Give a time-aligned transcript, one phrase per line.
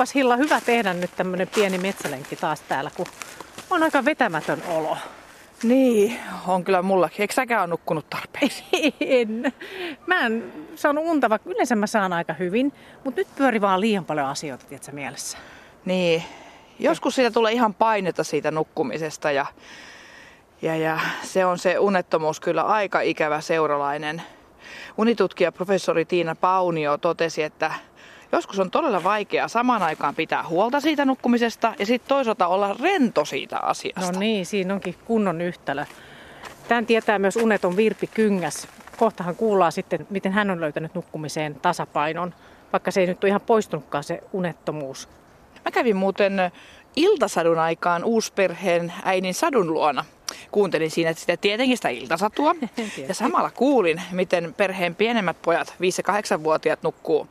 [0.00, 3.06] onpas Hilla hyvä tehdä nyt tämmönen pieni metsälenkki taas täällä, kun
[3.70, 4.96] on aika vetämätön olo.
[5.62, 7.20] Niin, on kyllä mullakin.
[7.20, 8.64] Eikö säkään ole nukkunut tarpeeksi?
[9.00, 9.52] En.
[10.06, 12.72] Mä en saanut unta, vaikka yleensä mä saan aika hyvin,
[13.04, 15.38] mutta nyt pyöri vaan liian paljon asioita, tiedätkö, mielessä.
[15.84, 16.22] Niin.
[16.78, 19.46] Joskus siitä tulee ihan painetta siitä nukkumisesta ja,
[20.62, 24.22] ja, ja se on se unettomuus kyllä aika ikävä seuralainen.
[24.98, 27.72] Unitutkija professori Tiina Paunio totesi, että
[28.32, 33.24] joskus on todella vaikeaa samaan aikaan pitää huolta siitä nukkumisesta ja sitten toisaalta olla rento
[33.24, 34.12] siitä asiasta.
[34.12, 35.84] No niin, siinä onkin kunnon yhtälö.
[36.68, 38.68] Tämän tietää myös uneton Virpi Kyngäs.
[38.96, 42.34] Kohtahan kuullaan sitten, miten hän on löytänyt nukkumiseen tasapainon,
[42.72, 45.08] vaikka se ei nyt ole ihan poistunutkaan se unettomuus.
[45.64, 46.32] Mä kävin muuten
[46.96, 50.04] iltasadun aikaan uusperheen äidin sadun luona.
[50.50, 52.54] Kuuntelin siinä sitä tietenkin sitä iltasatua
[53.08, 55.74] ja samalla kuulin, miten perheen pienemmät pojat,
[56.38, 57.28] 5-8-vuotiaat, nukkuu.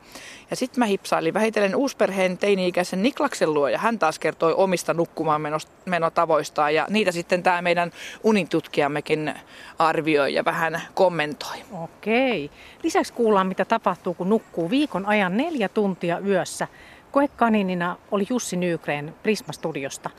[0.50, 5.42] Ja sitten mä hipsailin vähitellen uusperheen teini-ikäisen Niklaksen luo ja hän taas kertoi omista nukkumaan
[5.84, 7.92] menotavoistaan ja niitä sitten tämä meidän
[8.24, 9.34] unitutkijammekin
[9.78, 11.56] arvioi ja vähän kommentoi.
[11.72, 12.50] Okei.
[12.82, 16.68] Lisäksi kuullaan, mitä tapahtuu, kun nukkuu viikon ajan neljä tuntia yössä.
[17.10, 20.10] Koekaninina oli Jussi Nygren Prisma-studiosta.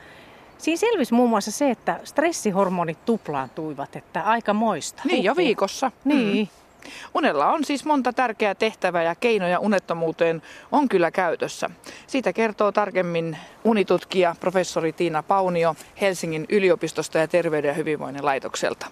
[0.62, 5.02] Siinä selvisi muun muassa se, että stressihormonit tuplaantuivat, että aika moista.
[5.04, 5.92] Niin, jo viikossa.
[6.04, 6.38] Niin.
[6.38, 6.88] Mm.
[7.14, 11.70] Unella on siis monta tärkeää tehtävää ja keinoja unettomuuteen on kyllä käytössä.
[12.06, 18.86] Siitä kertoo tarkemmin unitutkija professori Tiina Paunio Helsingin yliopistosta ja Terveyden ja hyvinvoinnin laitokselta.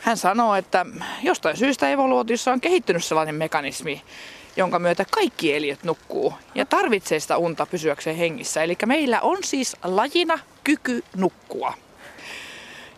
[0.00, 0.86] Hän sanoo, että
[1.22, 4.02] jostain syystä evoluutiossa on kehittynyt sellainen mekanismi,
[4.56, 8.62] jonka myötä kaikki eliöt nukkuu ja tarvitsee sitä unta pysyäkseen hengissä.
[8.62, 11.74] Eli meillä on siis lajina kyky nukkua.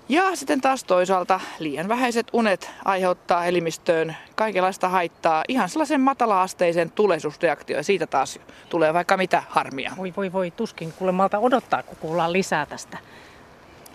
[0.09, 7.77] Ja sitten taas toisaalta liian vähäiset unet aiheuttaa elimistöön kaikenlaista haittaa, ihan sellaisen matalaasteisen tuleisuusreaktio
[7.77, 9.93] ja siitä taas tulee vaikka mitä harmia.
[9.97, 12.99] Voi voi voi, tuskin kuulemalta odottaa, kun kuullaan lisää tästä.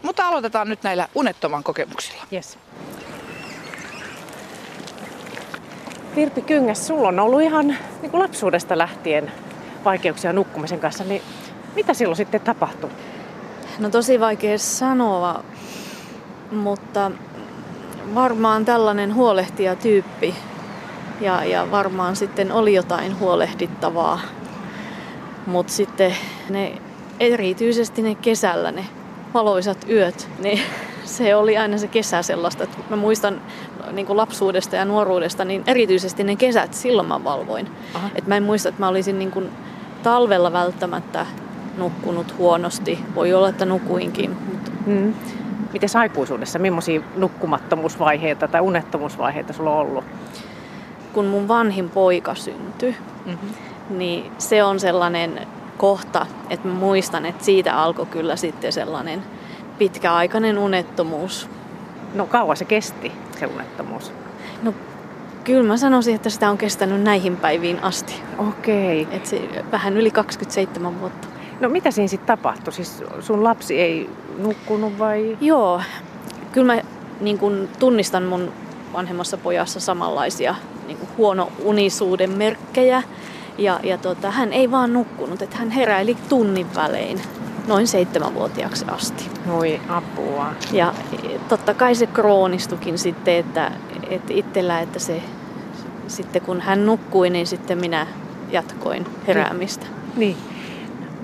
[0.01, 2.23] Mutta aloitetaan nyt näillä unettoman kokemuksilla.
[2.33, 2.57] Yes.
[6.15, 7.67] Virpi Kyngäs, sulla on ollut ihan
[8.01, 9.31] niin kuin lapsuudesta lähtien
[9.85, 11.21] vaikeuksia nukkumisen kanssa, niin
[11.75, 12.89] mitä silloin sitten tapahtui?
[13.79, 15.43] No tosi vaikea sanoa,
[16.51, 17.11] mutta
[18.15, 20.35] varmaan tällainen huolehtija tyyppi
[21.21, 24.21] ja, ja varmaan sitten oli jotain huolehdittavaa.
[25.45, 26.15] Mutta sitten
[26.49, 26.73] ne,
[27.19, 28.85] erityisesti ne kesällä ne
[29.33, 30.59] valoisat yöt, niin
[31.05, 33.41] se oli aina se kesä sellaista, että mä muistan
[33.91, 37.67] niin kuin lapsuudesta ja nuoruudesta, niin erityisesti ne kesät silloin mä valvoin.
[38.15, 39.49] Et mä en muista, että mä olisin niin kuin
[40.03, 41.25] talvella välttämättä
[41.77, 42.99] nukkunut huonosti.
[43.15, 44.37] Voi olla, että nukuinkin.
[44.51, 44.71] Mutta...
[44.85, 45.13] Hmm.
[45.73, 50.05] Miten aikuisuudessa, millaisia nukkumattomuusvaiheita tai unettomuusvaiheita sulla on ollut?
[51.13, 53.49] Kun mun vanhin poika syntyi, mm-hmm.
[53.97, 59.23] niin se on sellainen kohta, että mä muistan, että siitä alkoi kyllä sitten sellainen
[59.77, 61.49] pitkäaikainen unettomuus.
[62.13, 64.11] No kauan se kesti, se unettomuus?
[64.63, 64.73] No
[65.43, 68.13] kyllä mä sanoisin, että sitä on kestänyt näihin päiviin asti.
[68.37, 69.01] Okei.
[69.01, 69.15] Okay.
[69.17, 69.41] Et se
[69.71, 71.27] vähän yli 27 vuotta.
[71.59, 72.73] No mitä siinä sitten tapahtui?
[72.73, 75.37] Siis sun lapsi ei nukkunut vai?
[75.41, 75.81] Joo,
[76.51, 76.81] kyllä mä
[77.21, 78.51] niin kun tunnistan mun
[78.93, 80.55] vanhemmassa pojassa samanlaisia
[80.87, 83.03] niin huono unisuuden merkkejä.
[83.57, 87.21] Ja, ja tota, hän ei vaan nukkunut, että hän heräili tunnin välein
[87.67, 89.29] noin seitsemänvuotiaaksi asti.
[89.45, 90.53] Noi apua.
[90.71, 90.93] Ja
[91.49, 93.71] totta kai se kroonistukin sitten, että,
[94.09, 95.21] että itsellä, että se
[96.07, 98.07] sitten kun hän nukkui, niin sitten minä
[98.51, 99.85] jatkoin heräämistä.
[100.15, 100.37] Niin.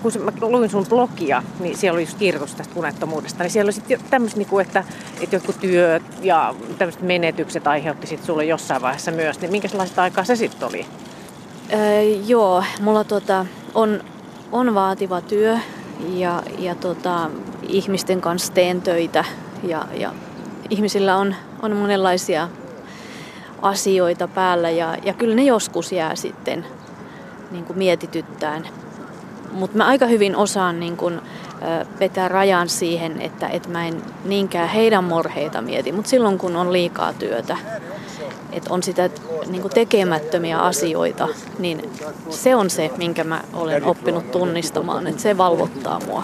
[0.02, 3.74] Kun mä luin sun blogia, niin siellä oli just kirjoitus tästä unettomuudesta, niin siellä oli
[3.74, 4.84] sitten tämmöistä, niin että,
[5.22, 10.24] että jotkut työt ja tämmöiset menetykset aiheutti sitten sulle jossain vaiheessa myös, niin minkälaista aikaa
[10.24, 10.86] se sitten oli?
[11.74, 13.46] Öö, joo, mulla tota,
[13.76, 14.04] on,
[14.52, 15.58] on vaativa työ
[16.14, 17.30] ja, ja tota,
[17.68, 19.26] ihmisten kanssa teen töitä
[19.64, 20.14] ja, ja
[20.70, 22.50] ihmisillä on, on monenlaisia
[23.62, 26.66] asioita päällä ja, ja kyllä ne joskus jää sitten
[27.52, 28.68] niin kuin mietityttään.
[29.52, 31.22] Mutta mä aika hyvin osaan niin kuin,
[32.00, 36.74] vetää rajan siihen, että et mä en niinkään heidän morheita mieti, mutta silloin kun on
[36.74, 37.58] liikaa työtä,
[38.52, 39.10] että on sitä
[39.48, 41.28] niin kuin tekemättömiä asioita,
[41.60, 41.90] niin
[42.30, 46.24] se on se, minkä mä olen oppinut tunnistamaan, että se valvottaa mua.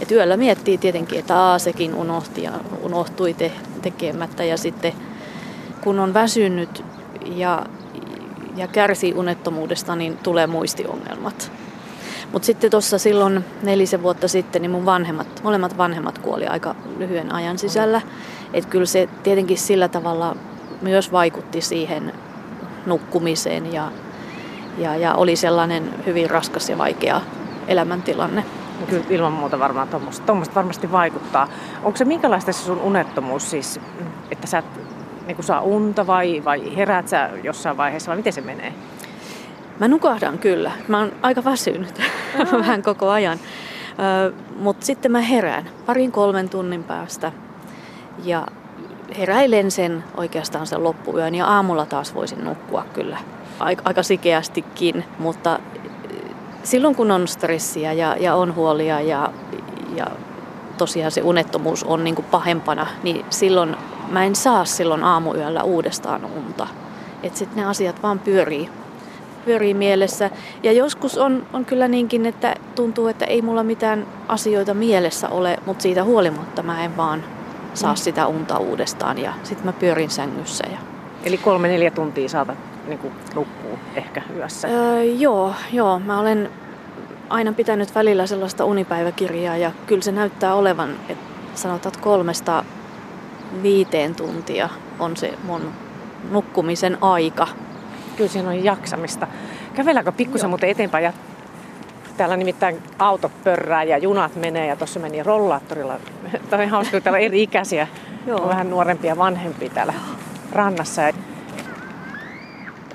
[0.00, 4.92] Et yöllä miettii tietenkin, että aa, sekin unohti ja unohtui te- tekemättä ja sitten
[5.80, 6.84] kun on väsynyt
[7.36, 7.66] ja,
[8.56, 11.52] ja kärsii unettomuudesta, niin tulee muistiongelmat.
[12.32, 17.34] Mutta sitten tuossa silloin nelisen vuotta sitten, niin mun vanhemmat, molemmat vanhemmat kuoli aika lyhyen
[17.34, 18.00] ajan sisällä.
[18.52, 20.36] Että kyllä se tietenkin sillä tavalla
[20.82, 22.12] myös vaikutti siihen
[22.86, 23.92] nukkumiseen ja,
[24.78, 27.20] ja, ja oli sellainen hyvin raskas ja vaikea
[27.68, 28.44] elämäntilanne.
[28.90, 31.48] Kyllä ilman muuta varmaan tuommoista varmasti vaikuttaa.
[31.82, 33.80] Onko se minkälaista se sun unettomuus siis,
[34.30, 34.64] että sä et
[35.26, 38.72] niin saa unta vai, vai heräät sä jossain vaiheessa vai miten se menee?
[39.80, 40.70] Mä nukahdan kyllä.
[40.88, 42.00] Mä oon aika väsynyt
[42.58, 43.38] vähän koko ajan.
[44.58, 47.32] Mutta sitten mä herään parin kolmen tunnin päästä
[48.24, 48.46] ja
[49.18, 53.18] heräilen sen oikeastaan sen loppuyön ja aamulla taas voisin nukkua kyllä
[53.60, 55.58] aika, sikeästikin, mutta
[56.62, 59.32] silloin kun on stressiä ja, ja on huolia ja,
[59.96, 60.06] ja
[60.78, 63.76] tosiaan se unettomuus on niin pahempana, niin silloin
[64.08, 66.66] mä en saa silloin aamuyöllä uudestaan unta.
[67.22, 68.68] Että sitten ne asiat vaan pyörii,
[69.44, 70.30] pyörii mielessä.
[70.62, 75.58] Ja joskus on, on kyllä niinkin, että tuntuu, että ei mulla mitään asioita mielessä ole,
[75.66, 77.24] mutta siitä huolimatta mä en vaan
[77.74, 80.64] saa sitä unta uudestaan ja sitten mä pyörin sängyssä.
[80.72, 80.78] Ja...
[81.24, 84.68] Eli kolme neljä tuntia saatat niin kuin nukkuu ehkä yössä?
[84.68, 86.50] Öö, joo, joo, mä olen
[87.28, 91.24] aina pitänyt välillä sellaista unipäiväkirjaa ja kyllä se näyttää olevan, että
[91.54, 92.64] sanotaan kolmesta
[93.62, 94.68] viiteen tuntia
[94.98, 95.72] on se mun
[96.30, 97.48] nukkumisen aika.
[98.16, 99.26] Kyllä siinä on jaksamista.
[99.74, 101.12] Kävelläänkö pikkusen muuten eteenpäin ja
[102.16, 106.00] Täällä nimittäin autot pörrää ja junat menee ja tuossa meni rollaattorilla.
[106.50, 107.88] Tämä on hauska, täällä on eri ikäisiä,
[108.26, 108.48] Joo.
[108.48, 109.94] vähän nuorempia vanhempia täällä
[110.52, 111.02] rannassa.
[111.02, 111.14] Niin,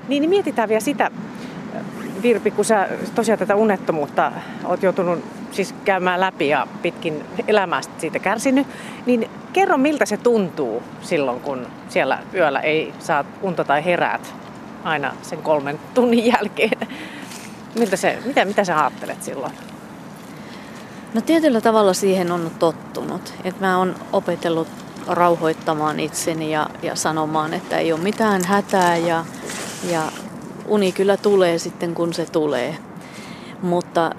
[0.07, 1.11] niin mietitään vielä sitä,
[2.21, 4.31] Virpi, kun sä tosiaan tätä unettomuutta
[4.65, 8.67] oot joutunut siis käymään läpi ja pitkin elämää siitä kärsinyt,
[9.05, 14.33] niin kerro miltä se tuntuu silloin, kun siellä yöllä ei saa unta tai heräät
[14.83, 16.87] aina sen kolmen tunnin jälkeen.
[17.75, 19.53] Miltä se, mitä, mitä sä ajattelet silloin?
[21.13, 23.33] No tietyllä tavalla siihen on tottunut.
[23.43, 24.67] Että mä oon opetellut
[25.07, 29.25] rauhoittamaan itseni ja, ja sanomaan, että ei ole mitään hätää ja,
[29.91, 30.11] ja
[30.67, 32.77] uni kyllä tulee sitten kun se tulee.
[33.61, 34.11] Mutta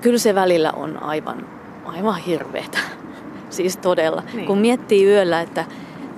[0.00, 1.46] kyllä se välillä on aivan,
[1.84, 2.78] aivan hirveetä.
[3.50, 4.22] Siis todella.
[4.34, 4.46] Niin.
[4.46, 5.64] Kun miettii yöllä, että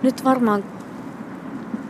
[0.02, 0.64] nyt varmaan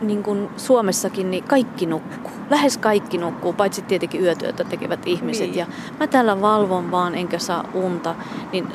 [0.01, 2.31] niin kuin Suomessakin niin kaikki nukkuu.
[2.49, 5.47] Lähes kaikki nukkuu, paitsi tietenkin yötyötä tekevät ihmiset.
[5.47, 5.57] Niin.
[5.57, 5.65] Ja
[5.99, 8.15] mä täällä valvon vaan enkä saa unta.
[8.51, 8.67] Niin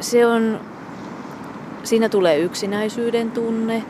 [0.00, 0.60] se on,
[1.82, 3.84] siinä tulee yksinäisyyden tunne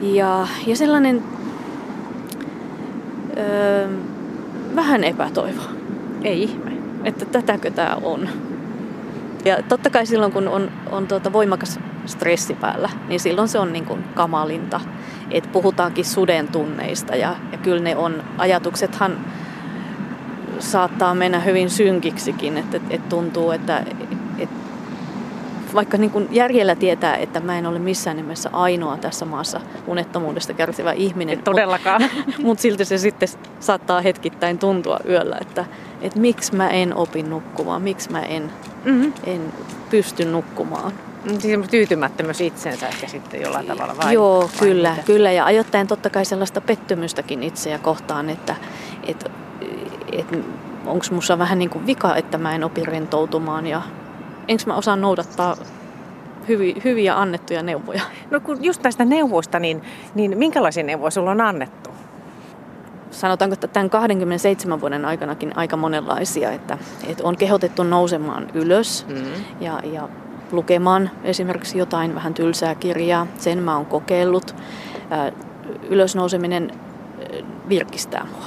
[0.00, 1.22] ja, ja sellainen
[3.36, 3.88] öö,
[4.76, 5.62] vähän epätoivo.
[6.24, 6.72] Ei ihme.
[7.04, 8.28] Että tätäkö tämä on.
[9.44, 13.72] Ja totta kai silloin, kun on, on tuota voimakas stressi päällä, niin silloin se on
[13.72, 14.80] niin kuin kamalinta.
[15.36, 19.18] Että puhutaankin suden tunneista ja, ja kyllä ne on, ajatuksethan
[20.58, 23.84] saattaa mennä hyvin synkiksikin, että et, et tuntuu, että
[24.38, 24.48] et,
[25.74, 30.54] vaikka niin kuin järjellä tietää, että mä en ole missään nimessä ainoa tässä maassa unettomuudesta
[30.54, 31.38] kärsivä ihminen.
[31.38, 32.02] Et todellakaan.
[32.26, 33.28] Mutta mut silti se sitten
[33.60, 35.64] saattaa hetkittäin tuntua yöllä, että
[36.00, 38.52] et miksi mä en opi nukkumaan, miksi mä en,
[38.84, 39.12] mm-hmm.
[39.24, 39.52] en
[39.90, 40.92] pysty nukkumaan.
[41.38, 44.14] Siis tyytymättömyys itsensä ehkä sitten jollain tavalla vai?
[44.14, 45.02] Joo, vai kyllä, mitä?
[45.02, 45.32] kyllä.
[45.32, 48.56] Ja ajoittain totta kai sellaista pettymystäkin itseä kohtaan, että
[49.06, 49.30] et,
[50.12, 50.26] et,
[50.86, 53.82] onko mussa vähän niin kuin vika, että mä en opi rentoutumaan ja
[54.48, 55.56] enkö mä osaan noudattaa
[56.48, 58.02] hyviä, hyviä annettuja neuvoja.
[58.30, 59.82] No kun just näistä neuvoista, niin,
[60.14, 61.90] niin minkälaisia neuvoja sulla on annettu?
[63.10, 69.44] Sanotaanko, että tämän 27 vuoden aikanakin aika monenlaisia, että, että on kehotettu nousemaan ylös mm.
[69.60, 70.08] ja, ja
[70.52, 73.26] lukemaan esimerkiksi jotain vähän tylsää kirjaa.
[73.38, 74.54] Sen mä oon kokeillut.
[75.88, 76.70] Ylösnouseminen
[77.68, 78.46] virkistää mua.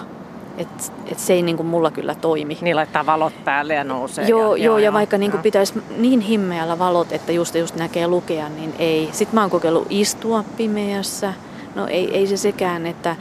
[0.58, 2.58] Et, et se ei niin kuin mulla kyllä toimi.
[2.62, 4.28] Niin laittaa valot päälle ja nousee.
[4.28, 7.76] Joo, ja, joo, ja, ja vaikka niin kuin pitäisi niin himmeällä valot, että just, just
[7.76, 9.10] näkee lukea, niin ei.
[9.12, 11.34] Sitten mä oon kokeillut istua pimeässä.
[11.76, 13.16] No ei, ei se sekään, että,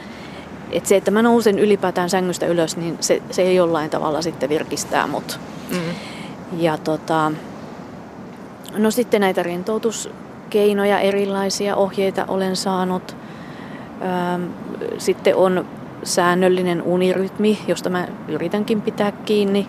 [0.71, 4.49] että se, että mä nousen ylipäätään sängystä ylös, niin se, se ei jollain tavalla sitten
[4.49, 5.39] virkistää mut.
[5.71, 5.77] Mm.
[6.57, 7.31] Ja tota,
[8.77, 13.15] No sitten näitä rentoutuskeinoja, erilaisia ohjeita olen saanut.
[14.97, 15.65] Sitten on
[16.03, 19.67] säännöllinen unirytmi, josta mä yritänkin pitää kiinni.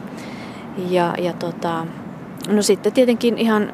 [0.91, 1.87] Ja, ja tota,
[2.49, 3.73] no sitten tietenkin ihan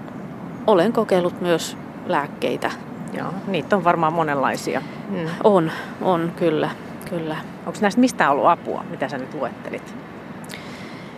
[0.66, 2.70] olen kokeillut myös lääkkeitä.
[3.12, 4.82] Joo, niitä on varmaan monenlaisia.
[5.10, 5.26] Mm.
[5.44, 6.70] On, on kyllä,
[7.10, 7.36] kyllä.
[7.66, 9.94] Onko näistä mistä ollut apua, mitä sä nyt luettelit?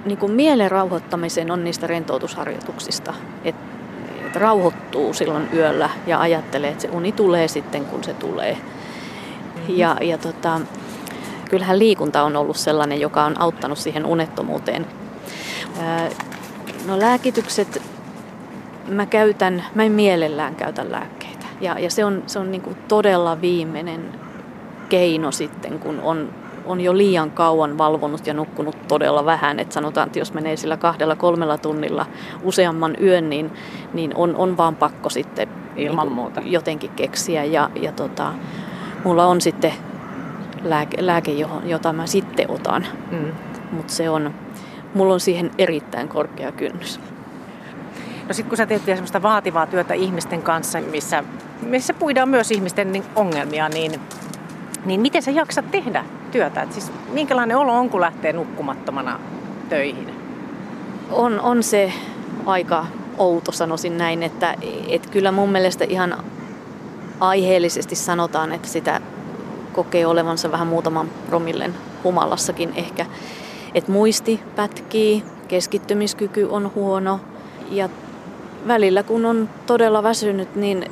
[0.04, 3.14] Niin kuin mielen rauhoittamiseen on niistä rentoutusharjoituksista.
[3.44, 3.54] Et
[4.34, 8.54] että rauhoittuu silloin yöllä ja ajattelee, että se uni tulee sitten, kun se tulee.
[8.54, 9.76] Mm-hmm.
[9.76, 10.60] Ja, ja tota,
[11.50, 14.86] kyllähän liikunta on ollut sellainen, joka on auttanut siihen unettomuuteen.
[16.86, 17.82] No lääkitykset,
[18.88, 21.46] mä käytän, mä en mielellään käytä lääkkeitä.
[21.60, 24.12] Ja, ja se on, se on niin kuin todella viimeinen
[24.88, 26.28] keino sitten, kun on
[26.66, 29.60] on jo liian kauan valvonut ja nukkunut todella vähän.
[29.60, 32.06] Et sanotaan, että jos menee sillä kahdella kolmella tunnilla
[32.42, 33.50] useamman yön, niin,
[33.92, 36.40] niin on, on vaan pakko sitten Ilman muuta.
[36.44, 37.44] jotenkin keksiä.
[37.44, 38.32] Ja, ja tota,
[39.04, 39.72] mulla on sitten
[40.62, 41.32] lääke, lääke
[41.64, 42.86] jota mä sitten otan.
[43.10, 43.32] Mm.
[43.72, 44.34] Mutta se on,
[44.94, 47.00] mulla on siihen erittäin korkea kynnys.
[48.28, 51.24] No sitten kun sä teet vielä semmoista vaativaa työtä ihmisten kanssa, missä,
[51.62, 54.00] missä puidaan myös ihmisten niin ongelmia, niin,
[54.84, 56.62] niin miten sä jaksat tehdä työtä?
[56.62, 59.20] Et siis minkälainen olo on, kun lähtee nukkumattomana
[59.68, 60.08] töihin?
[61.10, 61.92] On, on se
[62.46, 62.86] aika
[63.18, 64.54] outo, sanoisin näin, että
[64.88, 66.14] et kyllä mun mielestä ihan
[67.20, 69.00] aiheellisesti sanotaan, että sitä
[69.72, 71.74] kokee olevansa vähän muutaman promillen
[72.04, 73.06] humalassakin ehkä.
[73.74, 77.20] Että muisti pätkii, keskittymiskyky on huono
[77.70, 77.88] ja
[78.66, 80.90] välillä kun on todella väsynyt, niin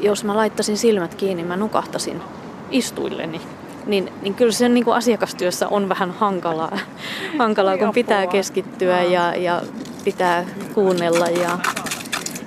[0.00, 2.22] jos mä laittasin silmät kiinni, mä nukahtasin
[2.70, 3.40] istuilleni.
[3.88, 6.78] Niin, niin kyllä se niin kuin asiakastyössä on vähän hankalaa,
[7.38, 9.62] hankalaa kun pitää keskittyä ja, ja
[10.04, 11.58] pitää kuunnella ja,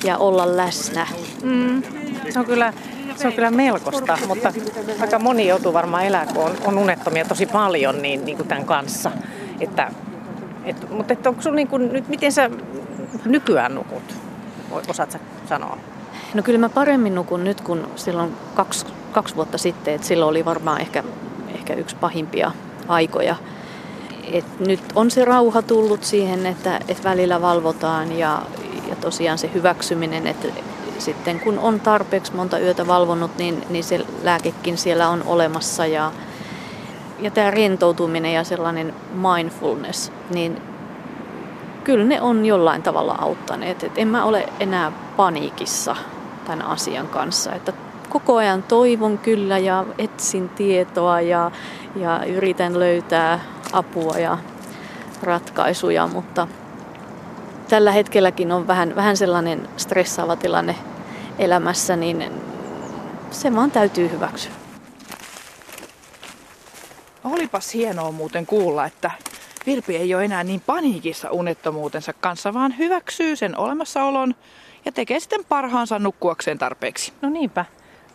[0.04, 1.08] ja olla läsnä.
[1.44, 1.84] Mm,
[2.30, 2.74] se on kyllä
[3.22, 4.54] se on kyllä melkoista, mutta
[5.02, 8.66] aika moni joutuu varmaan elää, kun on, on unettomia tosi paljon niin, niin kuin tämän
[8.66, 9.12] kanssa.
[9.60, 9.92] Että,
[10.64, 12.50] et, mutta et onko sun niin kuin, nyt, miten sä
[13.26, 14.04] nykyään nukut?
[14.90, 15.18] Osaatko
[15.50, 15.78] sanoa?
[16.34, 19.94] No kyllä mä paremmin nukun nyt kuin silloin kaksi, kaksi vuotta sitten.
[19.94, 21.04] että silloin oli varmaan ehkä,
[21.62, 22.52] ehkä yksi pahimpia
[22.88, 23.36] aikoja.
[24.32, 28.42] Et nyt on se rauha tullut siihen, että, että välillä valvotaan ja,
[28.90, 30.48] ja tosiaan se hyväksyminen, että
[30.98, 36.12] sitten kun on tarpeeksi monta yötä valvonnut, niin, niin se lääkekin siellä on olemassa ja,
[37.20, 40.62] ja tämä rentoutuminen ja sellainen mindfulness, niin
[41.84, 43.84] kyllä ne on jollain tavalla auttaneet.
[43.84, 45.96] Et en mä ole enää paniikissa
[46.46, 47.54] tämän asian kanssa.
[47.54, 47.74] Että
[48.12, 51.52] koko ajan toivon kyllä ja etsin tietoa ja,
[51.96, 53.40] ja yritän löytää
[53.74, 54.38] apua ja
[55.24, 56.48] ratkaisuja, mutta
[57.70, 60.76] tällä hetkelläkin on vähän, vähän sellainen stressaava tilanne
[61.40, 62.32] elämässä, niin
[63.32, 64.52] se vaan täytyy hyväksyä.
[67.24, 69.12] Olipas hienoa muuten kuulla, että
[69.66, 74.36] Virpi ei ole enää niin paniikissa unettomuutensa kanssa, vaan hyväksyy sen olemassaolon
[74.86, 77.14] ja tekee sitten parhaansa nukkuakseen tarpeeksi.
[77.22, 77.66] No niinpä.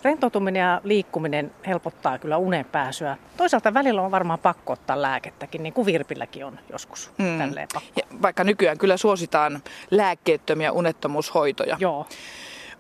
[0.07, 3.17] Rentoutuminen ja liikkuminen helpottaa kyllä unen pääsyä.
[3.37, 7.39] Toisaalta välillä on varmaan pakko ottaa lääkettäkin, niin kuin Virpilläkin on joskus mm.
[7.73, 7.89] pakko.
[7.97, 11.77] Ja vaikka nykyään kyllä suositaan lääkkeettömiä unettomuushoitoja.
[11.81, 12.07] Joo.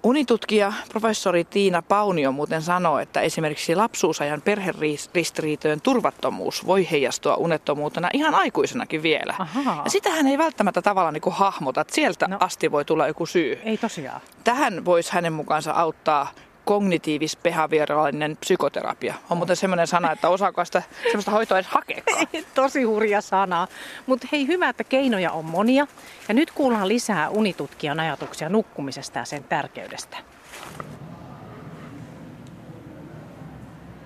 [0.02, 8.34] Unitutkija professori Tiina Paunio muuten sanoo, että esimerkiksi lapsuusajan perheristiriitojen turvattomuus voi heijastua unettomuutena ihan
[8.34, 9.34] aikuisenakin vielä.
[9.38, 9.82] Ahaa.
[9.84, 13.60] Ja sitähän ei välttämättä tavallaan niin hahmota, että sieltä no, asti voi tulla joku syy.
[13.64, 14.20] Ei tosiaan.
[14.44, 16.28] Tähän voisi hänen mukaansa auttaa
[16.66, 19.14] kognitiivis-behavioraalinen psykoterapia.
[19.30, 22.02] On muuten semmoinen sana, että osaako sitä semmoista hoitoa edes hakea.
[22.54, 23.68] Tosi hurja sana.
[24.06, 25.86] Mutta hei, hyvä, että keinoja on monia.
[26.28, 30.16] Ja nyt kuullaan lisää unitutkijan ajatuksia nukkumisesta ja sen tärkeydestä.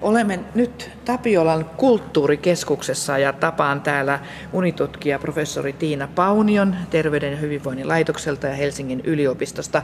[0.03, 4.19] Olemme nyt Tapiolan kulttuurikeskuksessa ja tapaan täällä
[4.53, 9.83] unitutkija professori Tiina Paunion Terveyden ja hyvinvoinnin laitokselta ja Helsingin yliopistosta.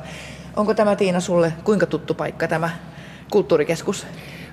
[0.57, 2.71] Onko tämä Tiina sulle kuinka tuttu paikka tämä
[3.31, 4.07] kulttuurikeskus?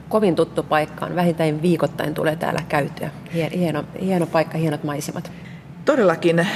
[0.10, 1.16] Kovin tuttu paikka on.
[1.16, 3.10] Vähintään viikoittain tulee täällä käytyä.
[3.34, 5.32] Hieno, hieno paikka, hienot maisemat.
[5.86, 6.48] Todellakin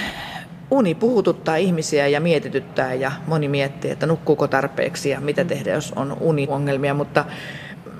[0.71, 5.93] uni puhututtaa ihmisiä ja mietityttää ja moni miettii, että nukkuuko tarpeeksi ja mitä tehdä, jos
[5.95, 7.25] on uniongelmia, mutta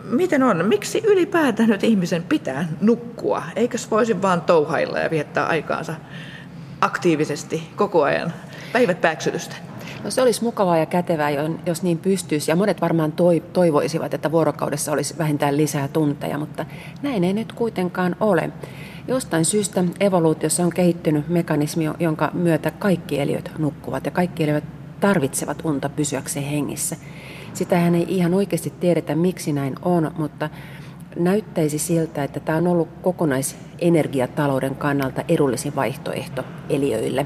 [0.10, 0.66] miten on?
[0.66, 3.44] Miksi ylipäätään nyt ihmisen pitää nukkua?
[3.56, 5.94] Eikös voisi vaan touhailla ja viettää aikaansa
[6.82, 8.34] aktiivisesti koko ajan
[8.74, 9.56] päivät pääksytystä?
[10.04, 11.30] No se olisi mukavaa ja kätevää,
[11.66, 12.52] jos niin pystyisi.
[12.52, 13.14] Ja monet varmaan
[13.54, 16.66] toivoisivat, että vuorokaudessa olisi vähintään lisää tunteja, mutta
[17.02, 18.52] näin ei nyt kuitenkaan ole.
[19.08, 24.64] Jostain syystä evoluutiossa on kehittynyt mekanismi, jonka myötä kaikki eliöt nukkuvat ja kaikki eliöt
[25.00, 26.96] tarvitsevat unta pysyäkseen hengissä.
[27.58, 30.50] Sitähän ei ihan oikeasti tiedetä, miksi näin on, mutta
[31.16, 37.26] näyttäisi siltä, että tämä on ollut kokonaisenergiatalouden kannalta edullisin vaihtoehto eliöille.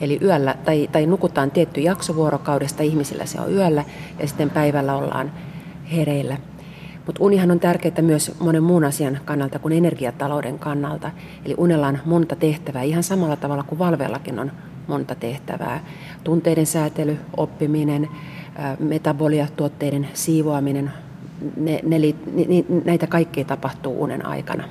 [0.00, 3.84] Eli yöllä, tai, tai nukutaan tietty jakso vuorokaudesta, ihmisillä se on yöllä,
[4.18, 5.32] ja sitten päivällä ollaan
[5.92, 6.36] hereillä.
[7.06, 11.10] Mutta unihan on tärkeää myös monen muun asian kannalta kuin energiatalouden kannalta.
[11.44, 14.52] Eli unella on monta tehtävää, ihan samalla tavalla kuin valvellakin on
[14.86, 15.84] monta tehtävää.
[16.24, 18.08] Tunteiden säätely, oppiminen,
[18.78, 20.92] metabolia, tuotteiden siivoaminen,
[21.56, 24.64] ne, ne, ne, näitä kaikkea tapahtuu unen aikana.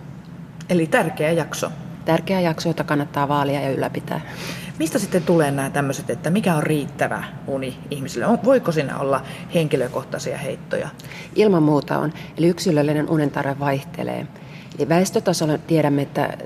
[0.70, 1.72] Eli tärkeä jakso.
[2.06, 4.22] Tärkeä jakso, jota kannattaa vaalia ja ylläpitää.
[4.80, 8.25] Mistä sitten tulee nämä tämmöiset, että mikä on riittävä uni ihmisille?
[8.44, 9.22] Voiko siinä olla
[9.54, 10.89] henkilökohtaisia heittoja?
[11.36, 12.13] Ilman muuta on.
[12.38, 14.27] Eli yksilöllinen unen tarve vaihtelee.
[14.89, 16.38] Väestötasolla tiedämme, että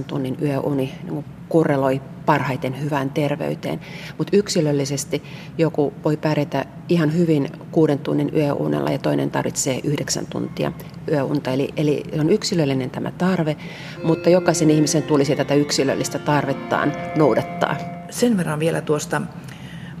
[0.00, 3.80] 7-8 tunnin yöuni niin korreloi parhaiten hyvään terveyteen.
[4.18, 5.22] Mutta yksilöllisesti
[5.58, 10.72] joku voi pärjätä ihan hyvin kuuden tunnin yöunella ja toinen tarvitsee yhdeksän tuntia
[11.10, 11.50] yöunta.
[11.50, 13.56] Eli, eli on yksilöllinen tämä tarve,
[14.04, 17.76] mutta jokaisen ihmisen tulisi tätä yksilöllistä tarvettaan noudattaa.
[18.10, 19.22] Sen verran vielä tuosta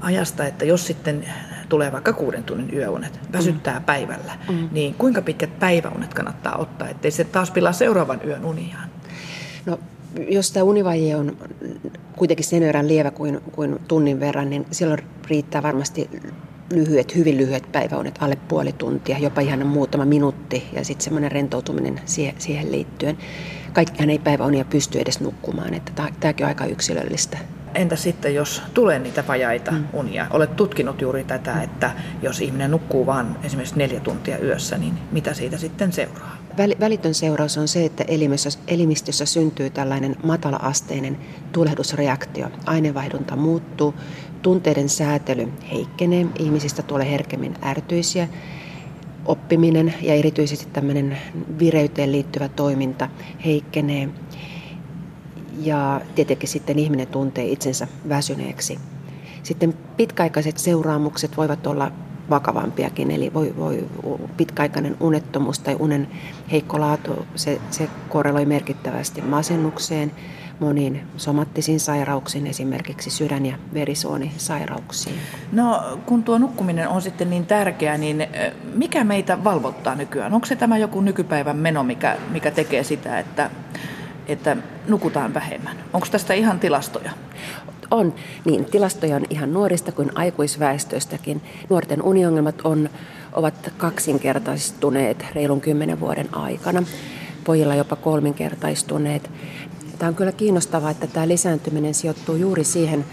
[0.00, 1.24] ajasta, että jos sitten
[1.68, 3.84] tulee vaikka kuuden tunnin yöunet, väsyttää mm.
[3.84, 4.68] päivällä, mm.
[4.72, 8.88] niin kuinka pitkät päiväunet kannattaa ottaa, ettei se taas pilaa seuraavan yön uniaan?
[9.66, 9.78] No,
[10.28, 11.36] jos tämä univaje on
[12.16, 16.10] kuitenkin sen verran lievä kuin, kuin tunnin verran, niin silloin riittää varmasti
[16.72, 22.00] lyhyet, hyvin lyhyet päiväunet, alle puoli tuntia, jopa ihan muutama minuutti ja sitten semmoinen rentoutuminen
[22.04, 23.18] siihen, siihen liittyen.
[23.72, 27.38] Kaikkihan ei päiväunia pysty edes nukkumaan, että tämäkin on aika yksilöllistä.
[27.76, 29.84] Entä sitten, jos tulee niitä vajaita mm.
[29.92, 30.26] unia?
[30.30, 31.90] Olet tutkinut juuri tätä, että
[32.22, 36.36] jos ihminen nukkuu vain esimerkiksi neljä tuntia yössä, niin mitä siitä sitten seuraa?
[36.80, 38.04] Välitön seuraus on se, että
[38.66, 41.18] elimistössä syntyy tällainen matalaasteinen
[41.52, 42.50] tulehdusreaktio.
[42.66, 43.94] Aineenvaihdunta muuttuu,
[44.42, 48.28] tunteiden säätely heikkenee, ihmisistä tulee herkemmin ärtyisiä,
[49.24, 51.18] oppiminen ja erityisesti tämmöinen
[51.58, 53.08] vireyteen liittyvä toiminta
[53.44, 54.08] heikkenee
[55.58, 58.78] ja tietenkin sitten ihminen tuntee itsensä väsyneeksi.
[59.42, 61.92] Sitten pitkäaikaiset seuraamukset voivat olla
[62.30, 63.88] vakavampiakin, eli voi, voi
[64.36, 66.08] pitkäaikainen unettomuus tai unen
[66.52, 70.12] heikko laatu, se, se korreloi merkittävästi masennukseen,
[70.60, 75.16] moniin somattisiin sairauksiin, esimerkiksi sydän- ja verisuonisairauksiin.
[75.52, 78.26] No kun tuo nukkuminen on sitten niin tärkeä, niin
[78.74, 80.34] mikä meitä valvottaa nykyään?
[80.34, 83.50] Onko se tämä joku nykypäivän meno, mikä, mikä tekee sitä, että
[84.28, 84.56] että
[84.88, 85.76] nukutaan vähemmän.
[85.92, 87.10] Onko tästä ihan tilastoja?
[87.90, 88.14] On.
[88.44, 91.42] Niin, tilastoja on ihan nuorista kuin aikuisväestöstäkin.
[91.70, 92.90] Nuorten uniongelmat on,
[93.32, 96.82] ovat kaksinkertaistuneet reilun kymmenen vuoden aikana.
[97.44, 99.30] Pojilla jopa kolminkertaistuneet.
[99.98, 103.04] Tämä on kyllä kiinnostavaa, että tämä lisääntyminen sijoittuu juuri siihen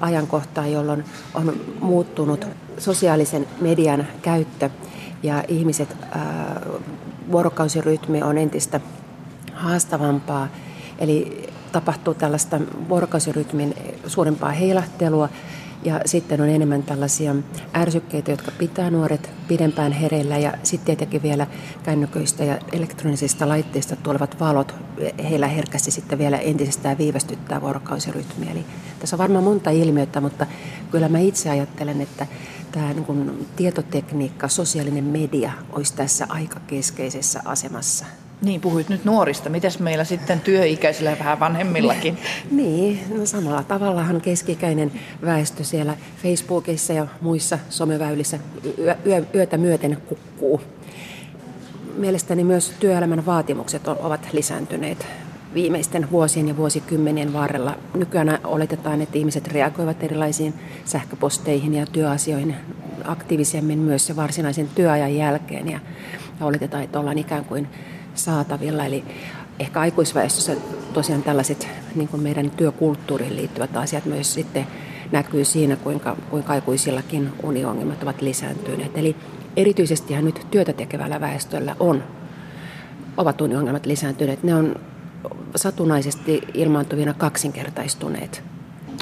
[0.00, 2.46] ajankohtaan, jolloin on muuttunut
[2.78, 4.70] sosiaalisen median käyttö
[5.22, 6.60] ja ihmiset, ää,
[7.32, 8.80] vuorokausirytmi on entistä
[9.54, 10.48] haastavampaa.
[10.98, 13.74] Eli tapahtuu tällaista vuorokausirytmin
[14.06, 15.28] suurempaa heilahtelua
[15.84, 17.34] ja sitten on enemmän tällaisia
[17.74, 21.46] ärsykkeitä, jotka pitää nuoret pidempään hereillä ja sitten tietenkin vielä
[21.82, 24.74] kännyköistä ja elektronisista laitteista tulevat valot
[25.30, 28.50] heillä herkästi sitten vielä entisestään viivästyttää vuorokausirytmiä.
[28.50, 28.64] Eli
[28.98, 30.46] tässä on varmaan monta ilmiötä, mutta
[30.90, 32.26] kyllä mä itse ajattelen, että
[32.72, 38.04] tämä niin tietotekniikka, sosiaalinen media olisi tässä aika keskeisessä asemassa.
[38.42, 39.50] Niin, puhuit nyt nuorista.
[39.50, 42.18] Mites meillä sitten työikäisillä vähän vanhemmillakin?
[42.50, 44.92] niin, no samalla tavallahan keskikäinen
[45.24, 48.38] väestö siellä Facebookissa ja muissa someväylissä
[48.78, 50.60] yö, yö, yötä myöten kukkuu.
[51.96, 55.06] Mielestäni myös työelämän vaatimukset ovat lisääntyneet
[55.54, 57.76] viimeisten vuosien ja vuosikymmenien varrella.
[57.94, 62.54] Nykyään oletetaan, että ihmiset reagoivat erilaisiin sähköposteihin ja työasioihin
[63.04, 65.68] aktiivisemmin myös se varsinaisen työajan jälkeen.
[65.68, 65.80] Ja
[66.40, 67.68] oletetaan, että ollaan ikään kuin
[68.14, 68.84] saatavilla.
[68.84, 69.04] Eli
[69.58, 70.56] ehkä aikuisväestössä
[70.92, 74.66] tosiaan tällaiset niin kuin meidän työkulttuuriin liittyvät asiat myös sitten
[75.12, 78.98] näkyy siinä, kuinka, kuinka aikuisillakin uniongelmat ovat lisääntyneet.
[78.98, 79.16] Eli
[79.56, 82.04] erityisesti nyt työtä tekevällä väestöllä on,
[83.16, 84.42] ovat uniongelmat lisääntyneet.
[84.42, 84.76] Ne on
[85.56, 88.42] satunnaisesti ilmaantuvina kaksinkertaistuneet.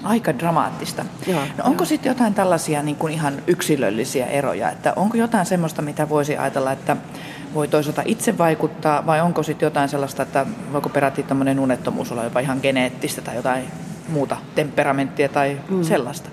[0.02, 1.04] Aika dramaattista.
[1.26, 4.70] Joo, no onko sitten jotain tällaisia niin kuin ihan yksilöllisiä eroja?
[4.70, 6.96] Että onko jotain semmoista, mitä voisi ajatella, että
[7.54, 12.24] voi toisaalta itse vaikuttaa, vai onko sitten jotain sellaista, että voiko peräti tämmöinen unettomuus olla
[12.24, 13.64] jopa ihan geneettistä tai jotain
[14.08, 15.82] muuta temperamenttia tai mm.
[15.82, 16.30] sellaista?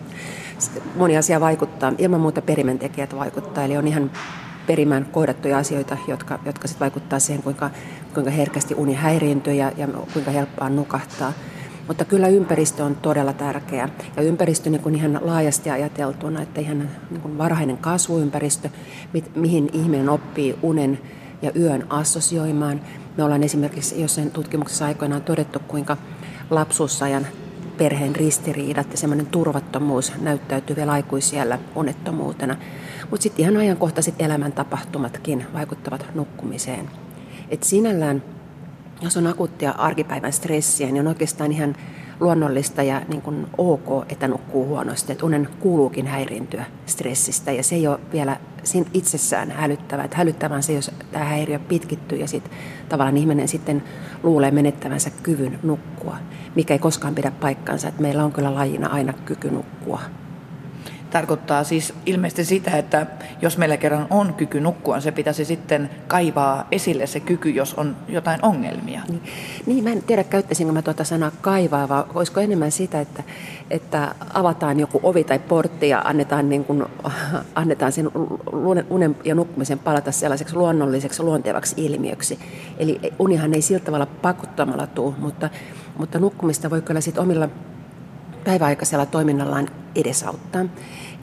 [0.95, 1.93] Moni asia vaikuttaa.
[1.97, 4.11] Ilman muuta perimentekijät vaikuttaa, eli on ihan
[4.67, 7.69] perimään kohdattuja asioita, jotka, jotka sitten vaikuttaa siihen, kuinka,
[8.13, 11.33] kuinka herkästi uni häiriintyy ja, ja kuinka helppoa nukahtaa.
[11.87, 13.89] Mutta kyllä ympäristö on todella tärkeä.
[14.17, 18.69] Ja ympäristö niin kuin ihan laajasti ajateltuna, että ihan niin kuin varhainen kasvuympäristö,
[19.13, 20.99] mi- mihin ihminen oppii unen
[21.41, 22.81] ja yön assosioimaan.
[23.17, 25.97] Me ollaan esimerkiksi jossain tutkimuksessa aikoinaan todettu, kuinka
[26.49, 27.27] lapsuusajan
[27.77, 32.55] perheen ristiriidat ja semmoinen turvattomuus näyttäytyy vielä aikuisiellä unettomuutena.
[33.11, 36.89] Mutta sitten ihan ajankohtaiset elämäntapahtumatkin vaikuttavat nukkumiseen.
[37.49, 38.23] Et sinällään
[39.01, 41.75] jos on akuuttia arkipäivän stressiä, niin on oikeastaan ihan
[42.19, 45.11] luonnollista ja niin kuin ok, että nukkuu huonosti.
[45.11, 48.37] Että unen kuuluukin häiriintyä stressistä ja se ei ole vielä
[48.93, 50.05] itsessään hälyttävää.
[50.05, 52.51] Että hälyttävää se, jos tämä häiriö pitkittyy ja sitten
[52.89, 53.83] tavallaan ihminen sitten
[54.23, 56.17] luulee menettävänsä kyvyn nukkua,
[56.55, 57.87] mikä ei koskaan pidä paikkansa.
[57.87, 60.01] Että meillä on kyllä lajina aina kyky nukkua.
[61.09, 63.05] Tarkoittaa siis ilmeisesti sitä, että
[63.41, 67.95] jos meillä kerran on kyky nukkua, se pitäisi sitten kaivaa esille se kyky, jos on
[68.07, 69.01] jotain ongelmia.
[69.09, 69.21] Niin,
[69.65, 73.23] niin mä en tiedä käyttäisinkö mä tuota sanaa kaivaa, vai olisiko enemmän sitä, että,
[73.69, 76.83] että avataan joku ovi tai portti ja annetaan, niin kuin,
[77.55, 78.11] annetaan sen
[78.89, 82.39] unen ja nukkumisen palata sellaiseksi luonnolliseksi luontevaksi ilmiöksi.
[82.77, 85.49] Eli unihan ei sillä tavalla pakottamalla tule, mutta,
[85.97, 87.49] mutta nukkumista voi kyllä sitten omilla
[88.47, 90.65] päiväaikaisella toiminnallaan edesauttaa.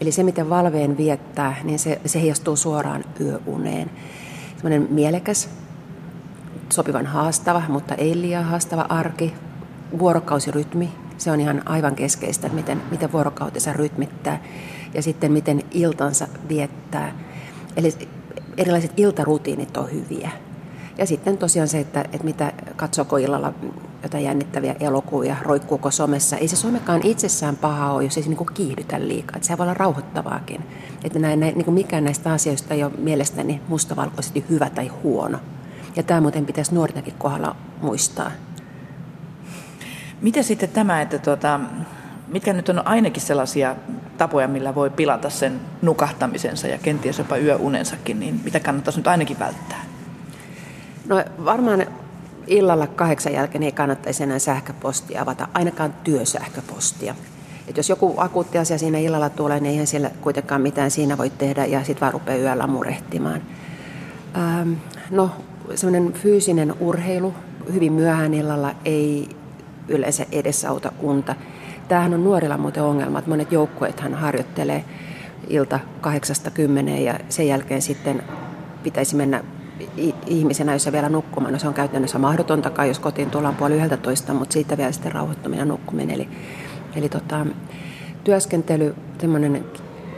[0.01, 3.91] Eli se, miten valveen viettää, niin se, se heijastuu suoraan yöuneen.
[4.57, 5.49] Sellainen mielekäs,
[6.73, 9.35] sopivan haastava, mutta ei liian haastava arki,
[9.99, 14.43] vuorokausirytmi, se on ihan aivan keskeistä, miten, miten vuorokautensa rytmittää
[14.95, 17.13] ja sitten miten iltansa viettää.
[17.77, 17.95] Eli
[18.57, 20.31] erilaiset iltarutiinit on hyviä.
[20.99, 23.55] Ja sitten tosiaan se, että, että mitä katsoko illalla
[24.05, 26.37] jotain jännittäviä elokuvia, roikkuuko somessa.
[26.37, 29.37] Ei se somekaan itsessään paha ole, jos ei se niin kiihdytä liikaa.
[29.37, 30.61] Että se voi olla rauhoittavaakin.
[31.05, 35.39] Että näin, näin, niin kuin mikään näistä asioista ei ole mielestäni mustavalkoisesti hyvä tai huono.
[35.97, 38.31] Ja tämä muuten pitäisi nuortakin kohdalla muistaa.
[40.23, 41.61] Miten sitten tämä, että tuota,
[42.29, 43.77] mitkä nyt on ainakin sellaisia
[44.19, 49.39] tapoja, millä voi pilata sen nukahtamisensa ja kenties jopa yöunensakin, niin mitä kannattaisi nyt ainakin
[49.39, 49.85] välttää?
[51.09, 51.87] No varmaan
[52.47, 57.15] illalla kahdeksan jälkeen ei kannattaisi enää sähköpostia avata, ainakaan työsähköpostia.
[57.69, 61.31] Et jos joku akuutti asia siinä illalla tulee, niin eihän siellä kuitenkaan mitään siinä voi
[61.31, 63.43] tehdä ja sitten vaan rupeaa yöllä murehtimaan.
[64.37, 64.73] Ähm,
[65.11, 65.31] no,
[65.75, 67.35] semmoinen fyysinen urheilu
[67.73, 69.29] hyvin myöhään illalla ei
[69.89, 71.35] yleensä edesauta unta.
[71.89, 74.85] Tämähän on nuorilla muuten ongelma, että monet joukkueethan harjoittelee
[75.49, 78.23] ilta kahdeksasta kymmeneen ja sen jälkeen sitten
[78.83, 79.45] pitäisi mennä
[80.27, 84.35] ihmisenä, jos vielä nukkumaan, no se on käytännössä mahdotontakaan, jos kotiin tullaan puoli yhdeltä toista,
[84.35, 86.15] mutta siitä vielä sitten rauhoittuminen nukkuminen.
[86.15, 86.29] Eli,
[86.97, 87.47] eli tota,
[88.25, 89.65] työskentely, semmoinen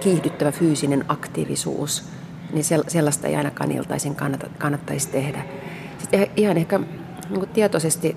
[0.00, 2.04] kiihdyttävä fyysinen aktiivisuus,
[2.52, 5.42] niin sellaista ei ainakaan iltaisin kannata, kannattaisi tehdä.
[5.98, 6.80] Sitten ihan ehkä
[7.30, 8.16] niin tietoisesti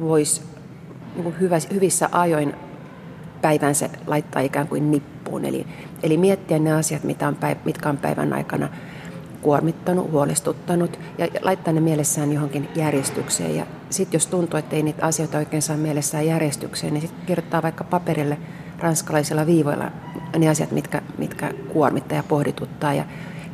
[0.00, 0.42] voisi
[1.16, 1.34] niin
[1.74, 2.54] hyvissä ajoin
[3.42, 5.44] päivänsä laittaa ikään kuin nippuun.
[5.44, 5.66] Eli,
[6.02, 8.68] eli miettiä ne asiat, mitä on päiv- mitkä on päivän aikana
[9.42, 13.56] kuormittanut, huolestuttanut ja laittaa ne mielessään johonkin järjestykseen.
[13.56, 17.62] Ja sitten jos tuntuu, että ei niitä asioita oikein saa mielessään järjestykseen, niin sitten kirjoittaa
[17.62, 18.38] vaikka paperille
[18.78, 19.90] ranskalaisilla viivoilla
[20.38, 22.94] ne asiat, mitkä, mitkä kuormittaa ja pohdituttaa.
[22.94, 23.04] Ja,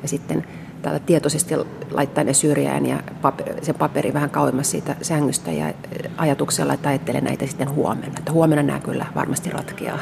[0.03, 0.45] ja sitten
[0.83, 1.55] täällä tietoisesti
[1.91, 5.75] laittaa ne syrjään ja paperi, sen paperi vähän kauemmas siitä sängystä ja
[6.17, 8.19] ajatuksella, että ajattelen näitä sitten huomenna.
[8.19, 9.99] Että huomenna nämä kyllä varmasti ratkeaa.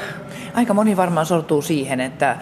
[0.54, 2.38] Aika moni varmaan sortuu siihen, että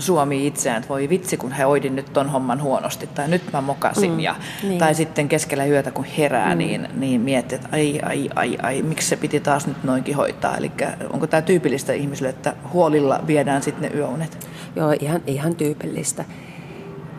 [0.00, 3.60] Suomi itseään, että voi vitsi, kun he oidin nyt ton homman huonosti, tai nyt mä
[3.60, 4.78] mokasin, mm, ja, niin.
[4.78, 6.58] tai sitten keskellä yötä, kun herää, mm.
[6.58, 10.56] niin, niin miettii, että ai, ai, ai, ai, miksi se piti taas nyt noinkin hoitaa.
[10.56, 10.72] Eli
[11.12, 14.48] onko tämä tyypillistä ihmisille, että huolilla viedään sitten ne yöunet?
[14.76, 16.24] Joo, ihan, ihan tyypillistä.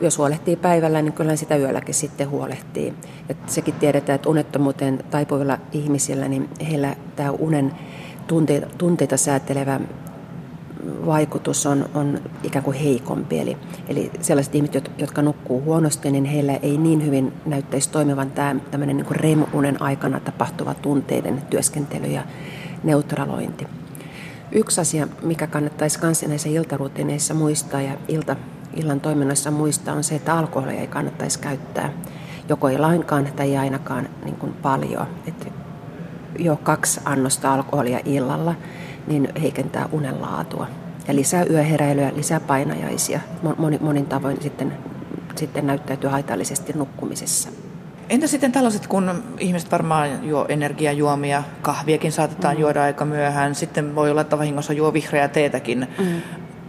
[0.02, 2.94] Jos huolehtii päivällä, niin kyllä sitä yölläkin sitten huolehtii.
[3.30, 7.72] Ja sekin tiedetään, että unettomuuteen taipuvilla ihmisillä, niin heillä tämä unen
[8.28, 9.80] tunteita, tunteita säätelevä
[11.06, 13.40] vaikutus on, on ikään kuin heikompi.
[13.40, 18.86] Eli, eli sellaiset ihmiset, jotka nukkuu huonosti, niin heillä ei niin hyvin näyttäisi toimivan tämä
[18.86, 22.24] niin REM-unen aikana tapahtuva tunteiden työskentely ja
[22.84, 23.68] neutralointi.
[24.52, 28.36] Yksi asia, mikä kannattaisi myös näissä iltarutiineissa muistaa ja ilta,
[28.76, 31.94] illan toiminnassa muistaa, on se, että alkoholia ei kannattaisi käyttää.
[32.50, 35.08] Joko ei lainkaan tai ei ainakaan niin kuin paljon.
[35.28, 35.48] Et
[36.40, 38.56] jo kaksi annosta alkoholia illalla
[39.08, 40.68] niin heikentää unen laatua.
[41.08, 43.20] Ja lisää yöheräilyä, lisää painajaisia,
[43.58, 44.74] monin, monin tavoin sitten,
[45.36, 47.50] sitten näyttäytyy haitallisesti nukkumisessa.
[48.10, 52.62] Entä sitten tällaiset, kun ihmiset varmaan juo energiajuomia, kahviakin saatetaan mm.
[52.62, 56.22] juoda aika myöhään, sitten voi olla, että vahingossa juo vihreää teetäkin mm.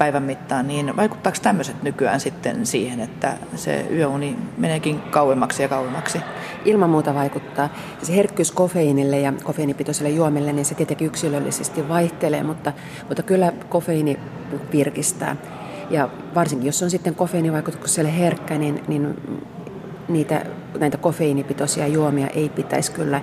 [0.03, 6.21] Päivän mittaan, niin vaikuttaako tämmöiset nykyään sitten siihen, että se yöuni meneekin kauemmaksi ja kauemmaksi?
[6.65, 7.69] ilman muuta vaikuttaa.
[8.01, 12.73] Ja se herkkyys kofeiinille ja kofeiinipitoiselle juomille, niin se tietenkin yksilöllisesti vaihtelee, mutta,
[13.09, 14.19] mutta kyllä kofeiini
[14.73, 15.37] virkistää.
[15.91, 19.17] Ja varsinkin jos on sitten kofeiinivaikutukselle herkkä, niin, niin
[20.09, 20.47] niitä,
[20.79, 23.21] näitä kofeiinipitoisia juomia ei pitäisi kyllä,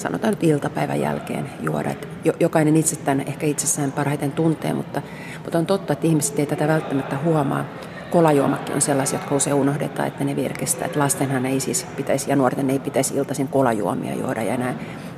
[0.00, 1.90] sanotaan nyt iltapäivän jälkeen juoda.
[1.90, 2.08] Et
[2.40, 5.02] jokainen itsestään ehkä itsessään parhaiten tuntee, mutta,
[5.42, 7.64] mutta on totta, että ihmiset ei tätä välttämättä huomaa
[8.10, 10.86] kolajuomakin on sellaisia, jotka usein unohdetaan, että ne virkistää.
[10.86, 14.42] Että lastenhan ei siis pitäisi ja nuorten ei pitäisi iltaisin kolajuomia juoda.
[14.42, 14.74] Ja nämä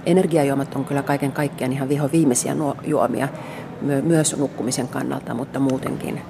[0.07, 3.29] energiajuomat on kyllä kaiken kaikkiaan ihan viho viimeisiä juomia
[4.03, 6.23] myös nukkumisen kannalta, mutta muutenkin.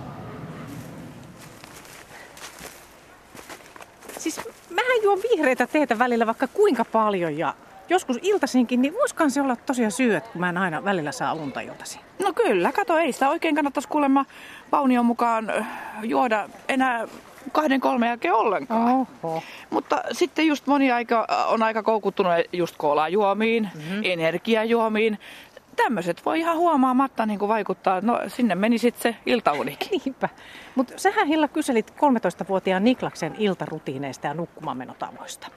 [4.19, 7.55] Siis mähän juon vihreitä teetä välillä vaikka kuinka paljon ja
[7.89, 11.33] joskus iltasinkin, niin voisikohan se olla tosiaan syy, että kun mä en aina välillä saa
[11.33, 12.01] unta iltaisin?
[12.19, 14.25] No kyllä, kato, ei sitä oikein kannattaisi kuulemma
[14.71, 15.53] Paunion mukaan
[16.03, 17.09] juoda enää
[17.53, 19.07] kahden kolmen jälkeen ollenkaan.
[19.23, 19.43] Oho.
[19.71, 24.01] Mutta sitten just moni aika, on aika koukuttunut just koolajuomiin, mm-hmm.
[24.05, 25.19] energiajuomiin.
[25.77, 28.01] Tämmöiset voi ihan huomaamatta niin vaikuttaa.
[28.01, 29.89] No sinne meni sitten se iltaunikin.
[30.05, 30.29] Niinpä.
[30.75, 35.49] Mutta sähän Hilla kyselit 13-vuotiaan Niklaksen iltarutiineista ja nukkumaanmenotavoista.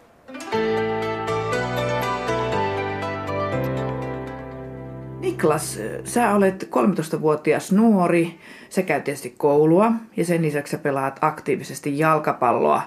[5.26, 12.00] Niklas, sä olet 13-vuotias nuori, sä käyt tietysti koulua ja sen lisäksi sä pelaat aktiivisesti
[12.00, 12.82] jalkapalloa.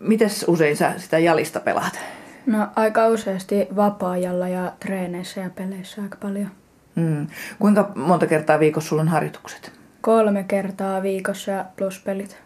[0.00, 2.00] Mites usein sä sitä jalista pelaat?
[2.46, 6.50] No aika useasti vapaa-ajalla ja treeneissä ja peleissä aika paljon.
[6.94, 7.26] Mm.
[7.58, 9.72] Kuinka monta kertaa viikossa sulla on harjoitukset?
[10.00, 12.38] Kolme kertaa viikossa plus pelit.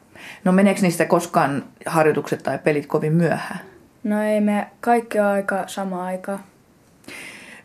[0.45, 3.61] No meneekö niistä koskaan harjoitukset tai pelit kovin myöhään?
[4.05, 6.52] No ei me kaikki ole aika sama aikaa.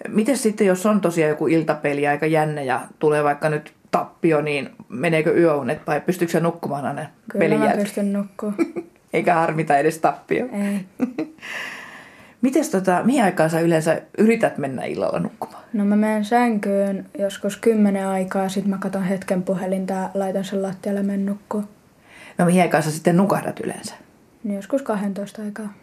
[0.08, 4.70] Miten sitten, jos on tosiaan joku iltapeli aika jännä ja tulee vaikka nyt tappio, niin
[4.90, 7.86] meneekö yöunet vai pystyykö se nukkumaan aina Kyllä pelin mä jälkeen?
[7.86, 8.54] pystyn nukkua.
[9.14, 10.46] Eikä harmita edes tappio.
[10.54, 11.08] ei.
[12.42, 15.64] Mites tota, mihin aikaan sä yleensä yrität mennä illalla nukkumaan?
[15.74, 20.62] No mä menen sänkyyn joskus kymmenen aikaa, sit mä katon hetken puhelinta ja laitan sen
[20.62, 21.64] lattialle menen nukkua.
[22.38, 23.96] No mihin aikaan sä sitten nukahdat yleensä?
[24.44, 25.74] Niin joskus 12 aikaa.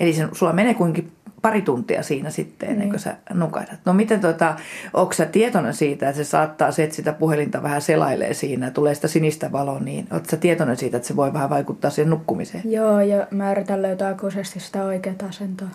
[0.00, 3.00] Eli se, sulla menee kuinkin pari tuntia siinä sitten ennen kuin Niin.
[3.00, 3.80] sä nukahdat.
[3.84, 4.54] No miten tota,
[4.94, 8.94] onko sä tietoinen siitä, että se saattaa se, että sitä puhelinta vähän selailee siinä, tulee
[8.94, 12.72] sitä sinistä valoa, niin ootko sä tietoinen siitä, että se voi vähän vaikuttaa siihen nukkumiseen?
[12.72, 15.68] Joo, ja mä yritän löytää akuisesti sitä oikeaa asentoa.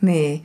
[0.00, 0.44] Niin.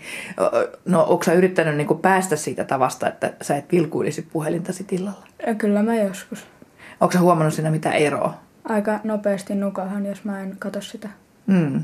[0.86, 5.24] No onko sä yrittänyt niinku päästä siitä tavasta, että sä et vilkuilisi puhelinta sit illalla?
[5.48, 6.48] Ja kyllä mä joskus.
[7.00, 8.34] Onko sä huomannut siinä mitä eroa?
[8.64, 11.10] Aika nopeasti nukahan, jos mä en katso sitä.
[11.48, 11.84] Mm.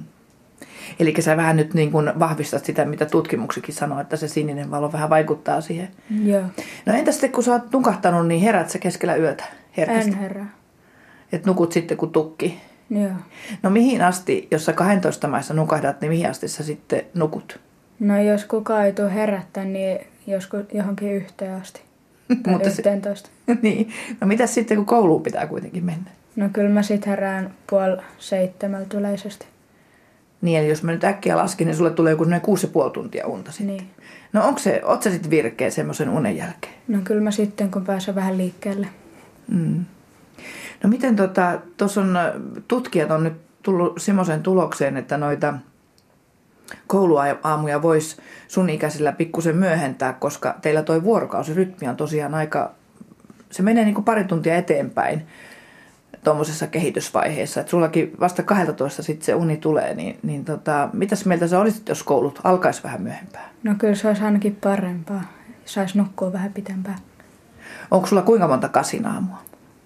[1.00, 4.92] Eli sä vähän nyt niin kuin vahvistat sitä, mitä tutkimuksikin sanoo, että se sininen valo
[4.92, 5.88] vähän vaikuttaa siihen.
[6.24, 6.44] Joo.
[6.86, 9.44] No entä sitten, kun sä oot nukahtanut, niin herät sä keskellä yötä
[9.78, 10.12] herkästi?
[10.12, 10.50] En herää.
[11.32, 12.62] Että nukut sitten kuin tukki.
[12.90, 13.12] Joo.
[13.64, 17.60] No mihin asti, jos sä 12 maissa nukahdat, niin mihin asti sä sitten nukut?
[18.00, 21.82] No jos kukaan ei tule herättää, niin joskus johonkin yhteen asti.
[22.44, 23.30] Tai Mutta se- yhteentoista.
[23.62, 23.90] niin.
[24.22, 26.12] No mitä sitten, kun kouluun pitää kuitenkin mennä?
[26.36, 29.46] No kyllä mä sit herään puoli seitsemältä yleisesti.
[30.44, 33.28] Niin, eli jos mä nyt äkkiä laskin, niin sulle tulee joku kuusi ja puoli tuntia
[33.28, 33.68] unta sitten.
[33.68, 33.90] Niin.
[34.34, 36.74] No onko se, oot sä sitten virkeä semmoisen unen jälkeen?
[36.88, 38.88] No kyllä mä sitten, kun pääsen vähän liikkeelle.
[39.48, 39.86] Mm.
[40.84, 42.18] No miten tota, tuossa on,
[42.68, 45.54] tutkijat on nyt tullut semmoisen tulokseen, että noita
[46.88, 52.72] kouluaamuja voisi sun ikäisillä pikkusen myöhentää, koska teillä toi vuorokausirytmi on tosiaan aika,
[53.52, 55.28] se menee niin kuin pari tuntia eteenpäin
[56.24, 57.60] tuommoisessa kehitysvaiheessa.
[57.60, 61.90] Että sullakin vasta 12 sitten se uni tulee, niin, niin tota, mitäs mieltä sä olisit,
[61.90, 63.46] jos koulut alkaisi vähän myöhempään?
[63.64, 65.24] No kyllä se olisi ainakin parempaa.
[65.66, 66.98] Saisi nukkua vähän pitempään.
[67.92, 69.38] Onko sulla kuinka monta kasinaamua?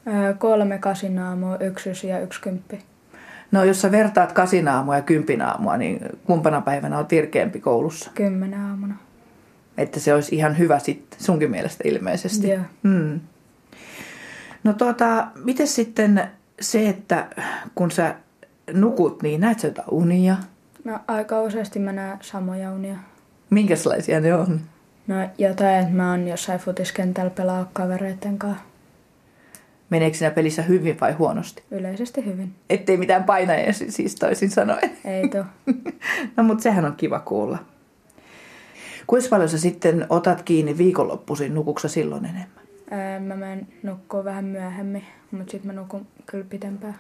[0.08, 2.80] Öö, kolme kasinaamua, yksi ja yksi kymppi.
[3.52, 8.12] No jos sä vertaat kasinaamua ja kympinaamua, niin kumpana päivänä on virkeämpi koulussa?
[8.16, 8.96] Kymmenen aamuna.
[9.78, 12.50] Että se olisi ihan hyvä sitten sunkin mielestä ilmeisesti.
[12.50, 12.62] Joo.
[12.84, 13.20] Mm.
[14.64, 16.28] No tuota, miten sitten
[16.62, 17.28] se, että
[17.76, 18.16] kun sä
[18.74, 20.38] nukut, niin näet sä jotain unia?
[20.84, 22.96] No aika useasti mä näen samoja unia.
[23.50, 24.62] Minkälaisia ne on?
[25.08, 28.64] No jotain, että mä oon jossain futiskentällä pelaa kavereiden kanssa.
[29.90, 31.64] Meneekö siinä pelissä hyvin vai huonosti?
[31.72, 32.56] Yleisesti hyvin.
[32.70, 34.98] Ettei mitään painajia siis toisin sanoen.
[35.06, 35.44] Ei tuu.
[36.38, 37.58] No mutta sehän on kiva kuulla.
[39.08, 42.57] Kuinka paljon sä sitten otat kiinni viikonloppuisin, nukuksa silloin enemmän?
[43.20, 46.96] Mä menen nukkua vähän myöhemmin, mutta sitten mä nukun kyllä pitempään.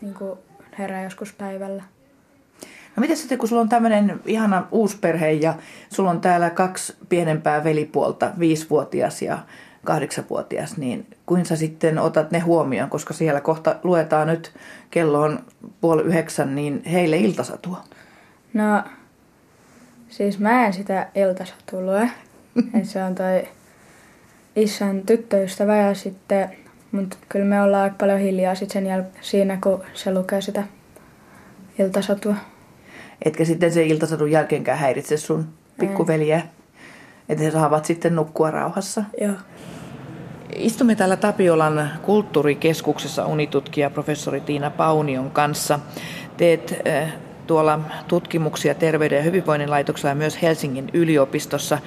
[0.00, 0.38] Niin kuin
[0.78, 1.82] herää joskus päivällä.
[2.96, 5.54] No mitä sitten, kun sulla on tämmöinen ihana uusperhe ja
[5.90, 9.38] sulla on täällä kaksi pienempää velipuolta, viisivuotias ja
[9.84, 14.52] kahdeksanvuotias, niin kuin sä sitten otat ne huomioon, koska siellä kohta luetaan nyt,
[14.90, 15.38] kello on
[15.80, 17.84] puoli yhdeksän, niin heille iltasatua.
[18.54, 18.82] No,
[20.08, 22.10] siis mä en sitä iltasatua lue.
[22.82, 23.48] Se on toi
[24.56, 26.56] isän tyttöystävä ja sitten,
[26.92, 30.62] mutta kyllä me ollaan aika paljon hiljaa sit sen jäl- siinä, kun se lukee sitä
[31.78, 32.34] iltasatua.
[33.24, 35.48] Etkä sitten sen iltasadun jälkeenkään häiritse sun
[35.80, 36.42] pikkuveliä,
[37.28, 39.04] että he saavat sitten nukkua rauhassa.
[39.20, 39.34] Joo.
[40.56, 45.78] Istumme täällä Tapiolan kulttuurikeskuksessa unitutkija professori Tiina Paunion kanssa.
[46.36, 47.12] Teet äh,
[47.46, 51.78] tuolla tutkimuksia Terveyden ja hyvinvoinnin laitoksella ja myös Helsingin yliopistossa.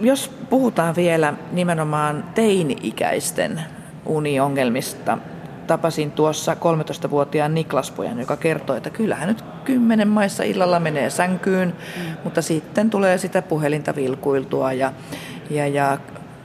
[0.00, 3.60] Jos puhutaan vielä nimenomaan teini-ikäisten
[4.06, 5.18] uniongelmista,
[5.66, 12.02] tapasin tuossa 13-vuotiaan Niklaspojan, joka kertoi, että kyllähän nyt kymmenen maissa illalla menee sänkyyn, mm.
[12.24, 14.92] mutta sitten tulee sitä puhelinta vilkuiltua ja,
[15.50, 15.98] ja, ja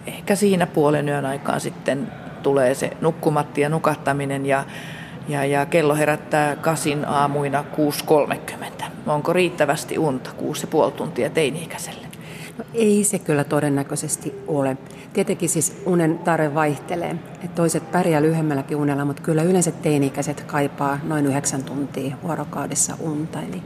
[0.06, 2.08] ehkä siinä puolen yön aikaan sitten
[2.44, 4.64] tulee se nukkumatti ja nukahtaminen ja,
[5.28, 7.66] ja, ja kello herättää kasin aamuina
[8.48, 8.84] 6.30.
[9.08, 10.30] Onko riittävästi unta
[10.88, 12.08] 6,5 tuntia teini-ikäiselle?
[12.58, 14.78] No ei se kyllä todennäköisesti ole.
[15.14, 17.16] Tietenkin siis unen tarve vaihtelee.
[17.44, 23.40] Et toiset pärjää lyhyemmälläkin unella, mutta kyllä yleensä teini-ikäiset kaipaa noin 9 tuntia vuorokaudessa unta.
[23.42, 23.64] Eli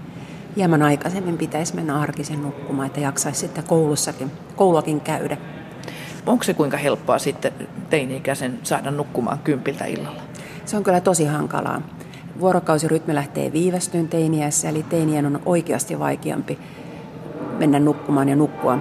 [0.55, 5.37] hieman aikaisemmin pitäisi mennä arkisen nukkumaan, että jaksaisi sitten koulussakin, kouluakin käydä.
[6.25, 7.53] Onko se kuinka helppoa sitten
[7.89, 10.21] teini-ikäisen saada nukkumaan kympiltä illalla?
[10.65, 11.81] Se on kyllä tosi hankalaa.
[12.39, 16.59] Vuorokausirytmi lähtee viivästyyn teiniässä, eli teinien on oikeasti vaikeampi
[17.57, 18.77] mennä nukkumaan ja nukkua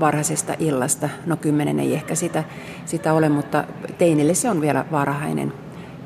[0.00, 1.08] varhaisesta illasta.
[1.26, 2.44] No kymmenen ei ehkä sitä,
[2.84, 3.64] sitä ole, mutta
[3.98, 5.52] teinille se on vielä varhainen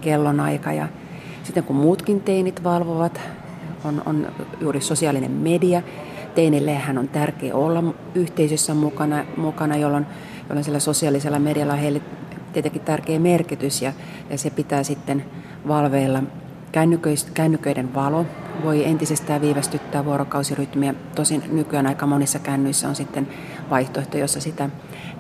[0.01, 0.73] kellonaika.
[0.73, 0.89] Ja
[1.43, 3.21] sitten kun muutkin teinit valvovat,
[3.85, 4.27] on, on
[4.61, 5.83] juuri sosiaalinen media.
[6.35, 10.07] Teinillehän on tärkeää olla yhteisössä mukana, mukana jolloin,
[10.49, 12.03] jolloin sillä sosiaalisella medialla heille
[12.53, 13.93] tietenkin tärkeä merkitys ja,
[14.31, 15.25] ja se pitää sitten
[15.69, 16.23] valveilla.
[17.35, 18.27] Kännyköiden valo
[18.65, 20.95] voi entisestään viivästyttää vuorokausirytmiä.
[21.15, 23.29] Tosin nykyään aika monissa kännyissä on sitten
[23.71, 24.71] vaihtoehto, jossa sitä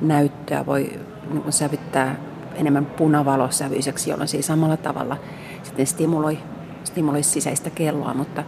[0.01, 1.01] näyttöä voi
[1.33, 2.16] niin sävyttää
[2.55, 5.16] enemmän punavalosävyiseksi, jolloin siis samalla tavalla
[5.62, 6.38] sitten stimuloi,
[6.85, 8.45] stimuloi sisäistä kelloa, mutta,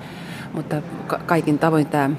[0.52, 0.82] mutta
[1.26, 2.10] kaikin tavoin tämä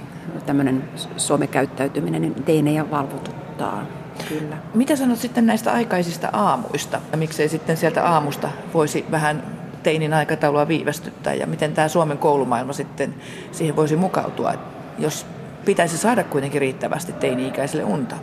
[0.46, 0.84] tämmöinen
[1.18, 3.86] somekäyttäytyminen niin teinejä valvotuttaa.
[4.30, 4.58] Kyllä.
[4.74, 7.02] Mitä sanot sitten näistä aikaisista aamuista?
[7.16, 9.44] Miksei sitten sieltä aamusta voisi vähän
[9.84, 13.16] teinin aikataulua viivästyttää ja miten tämä Suomen koulumaailma sitten
[13.52, 14.54] siihen voisi mukautua,
[15.00, 15.26] jos
[15.66, 18.16] pitäisi saada kuitenkin riittävästi teini-ikäisille unta?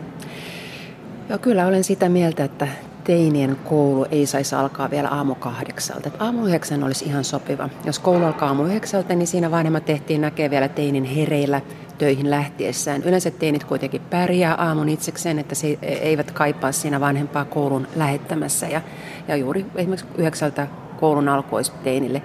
[1.29, 2.67] Joo, kyllä olen sitä mieltä, että
[3.03, 6.11] teinien koulu ei saisi alkaa vielä aamu kahdeksalta.
[6.19, 7.69] Aamu yhdeksän olisi ihan sopiva.
[7.85, 11.61] Jos koulu alkaa aamu yhdeksältä, niin siinä vanhemmat tehtiin näkee vielä teinin hereillä
[11.97, 13.03] töihin lähtiessään.
[13.03, 18.67] Yleensä teinit kuitenkin pärjää aamun itsekseen, että se eivät kaipaa siinä vanhempaa koulun lähettämässä.
[18.67, 18.81] Ja,
[19.27, 20.67] ja juuri esimerkiksi yhdeksältä
[20.99, 22.21] koulun alku olisi teinille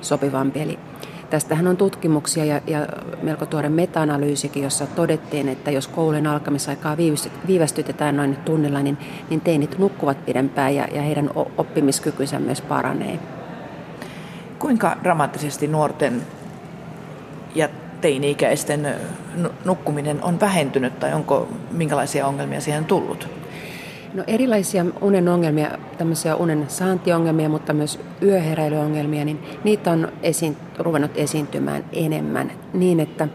[0.00, 0.60] sopivampi.
[0.60, 0.78] Eli
[1.30, 2.86] tästähän on tutkimuksia ja, ja
[3.22, 6.96] melko tuore meta-analyysikin, jossa todettiin, että jos koulun alkamisaikaa
[7.46, 8.98] viivästytetään noin tunnilla, niin,
[9.30, 13.18] niin teinit nukkuvat pidempään ja, ja heidän oppimiskykynsä myös paranee.
[14.58, 16.22] Kuinka dramaattisesti nuorten
[17.54, 17.68] ja
[18.00, 18.94] teini-ikäisten
[19.64, 23.39] nukkuminen on vähentynyt tai onko minkälaisia ongelmia siihen tullut?
[24.14, 31.10] No erilaisia unen ongelmia, tämmöisiä unen saantiongelmia, mutta myös yöheräilyongelmia, niin niitä on esiin, ruvennut
[31.14, 33.28] esiintymään enemmän niin, että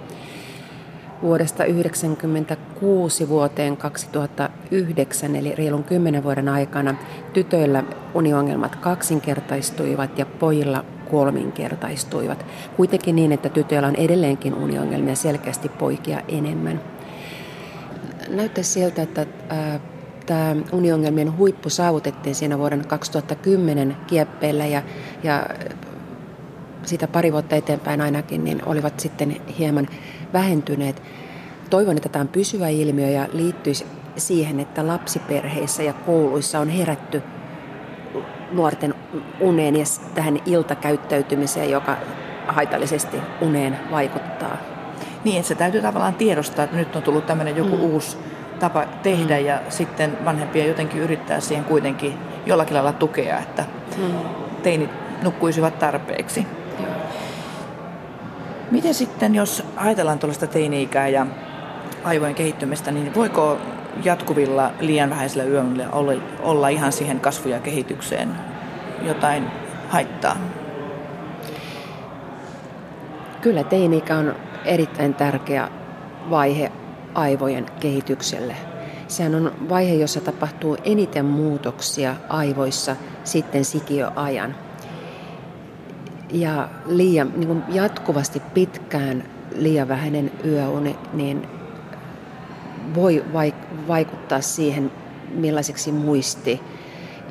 [1.22, 6.96] vuodesta 1996 vuoteen 2009, eli reilun 10 vuoden aikana,
[7.34, 7.84] tytöillä
[8.14, 12.46] uniongelmat kaksinkertaistuivat ja pojilla kolminkertaistuivat.
[12.78, 16.82] Kuitenkin niin, että tytöillä on edelleenkin uniongelmia selkeästi poikia enemmän.
[18.30, 19.26] Näyttäisi siltä, että
[20.26, 24.82] tämä uniongelmien huippu saavutettiin siinä vuoden 2010 kieppeillä ja,
[25.24, 25.46] ja
[26.84, 29.88] sitä pari vuotta eteenpäin ainakin, niin olivat sitten hieman
[30.34, 31.02] vähentyneet.
[31.70, 33.86] Toivon, että tämä on pysyvä ilmiö ja liittyisi
[34.18, 37.22] siihen, että lapsiperheissä ja kouluissa on herätty
[38.52, 38.96] nuorten
[39.40, 39.86] uneen ja
[40.16, 41.98] tähän iltakäyttäytymiseen, joka
[42.48, 44.58] haitallisesti uneen vaikuttaa.
[45.24, 47.84] Niin, että se täytyy tavallaan tiedostaa, että nyt on tullut tämmöinen joku mm.
[47.84, 48.18] uusi
[48.60, 53.66] tapa tehdä ja sitten vanhempia jotenkin yrittää siihen kuitenkin jollakin lailla tukea, että
[53.98, 54.14] mm.
[54.64, 54.90] teinit
[55.24, 56.48] nukkuisivat tarpeeksi.
[58.72, 61.26] Miten sitten, jos ajatellaan tuollaista teini-ikää ja
[62.04, 63.58] aivojen kehittymistä, niin voiko
[64.04, 68.30] jatkuvilla liian vähäisillä yöunilla olla, olla ihan siihen kasvu- ja kehitykseen
[69.02, 69.48] jotain
[69.90, 70.38] haittaa?
[73.42, 75.70] Kyllä teini-ikä on erittäin tärkeä
[76.30, 76.72] vaihe
[77.16, 78.56] aivojen kehitykselle.
[79.08, 84.56] Sehän on vaihe, jossa tapahtuu eniten muutoksia aivoissa sitten sikiöajan.
[86.32, 89.24] Ja liian, niin kuin jatkuvasti pitkään
[89.56, 91.48] liian vähäinen yöuni niin
[92.96, 93.24] voi
[93.88, 94.92] vaikuttaa siihen,
[95.32, 96.62] millaiseksi muisti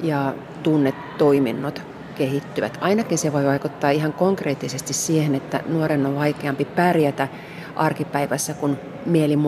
[0.02, 1.82] ja tunnetoiminnot
[2.14, 2.78] kehittyvät.
[2.80, 7.28] Ainakin se voi vaikuttaa ihan konkreettisesti siihen, että nuoren on vaikeampi pärjätä
[7.76, 9.38] arkipäivässä, kun mieli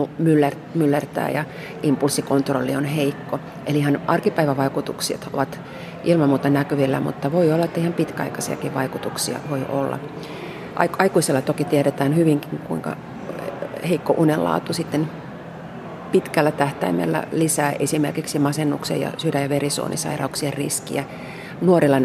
[0.75, 1.45] myllertää ja
[1.83, 3.39] impulssikontrolli on heikko.
[3.65, 5.59] Eli ihan arkipäivävaikutukset ovat
[6.03, 9.99] ilman muuta näkyvillä, mutta voi olla, että ihan pitkäaikaisiakin vaikutuksia voi olla.
[10.97, 12.95] Aikuisella toki tiedetään hyvinkin, kuinka
[13.89, 15.09] heikko unenlaatu sitten
[16.11, 21.03] pitkällä tähtäimellä lisää esimerkiksi masennuksen ja sydän- ja verisuonisairauksien riskiä.
[21.61, 21.97] Nuorilla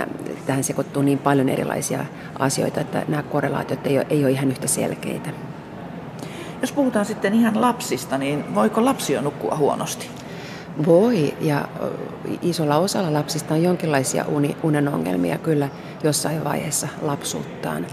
[0.46, 2.04] tähän sekoittuu niin paljon erilaisia
[2.38, 5.30] asioita, että nämä korrelaatiot ei ole, ei ole ihan yhtä selkeitä.
[6.62, 10.10] Jos puhutaan sitten ihan lapsista, niin voiko lapsi jo nukkua huonosti?
[10.86, 11.68] Voi, ja
[12.42, 15.68] isolla osalla lapsista on jonkinlaisia uni, unen ongelmia kyllä
[16.02, 17.86] jossain vaiheessa lapsuuttaan.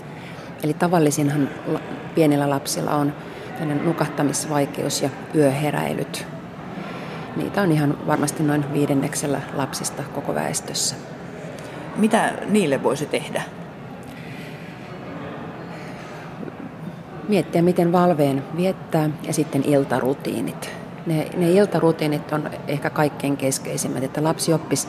[0.63, 1.49] Eli tavallisinhan
[2.15, 3.13] pienillä lapsilla on
[3.83, 6.27] nukahtamisvaikeus ja yöheräilyt.
[7.35, 10.95] Niitä on ihan varmasti noin viidenneksellä lapsista koko väestössä.
[11.95, 13.43] Mitä niille voisi tehdä?
[17.29, 20.69] Miettiä, miten valveen viettää ja sitten iltarutiinit.
[21.05, 24.87] Ne, ne iltarutiinit on ehkä kaikkein keskeisimmät, että lapsi oppisi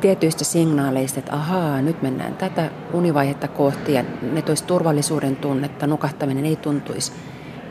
[0.00, 5.86] tietyistä signaaleista, että ahaa, nyt mennään tätä univaihetta kohti ja ne toisi turvallisuuden tunnetta.
[5.86, 7.12] Nukahtaminen ei tuntuisi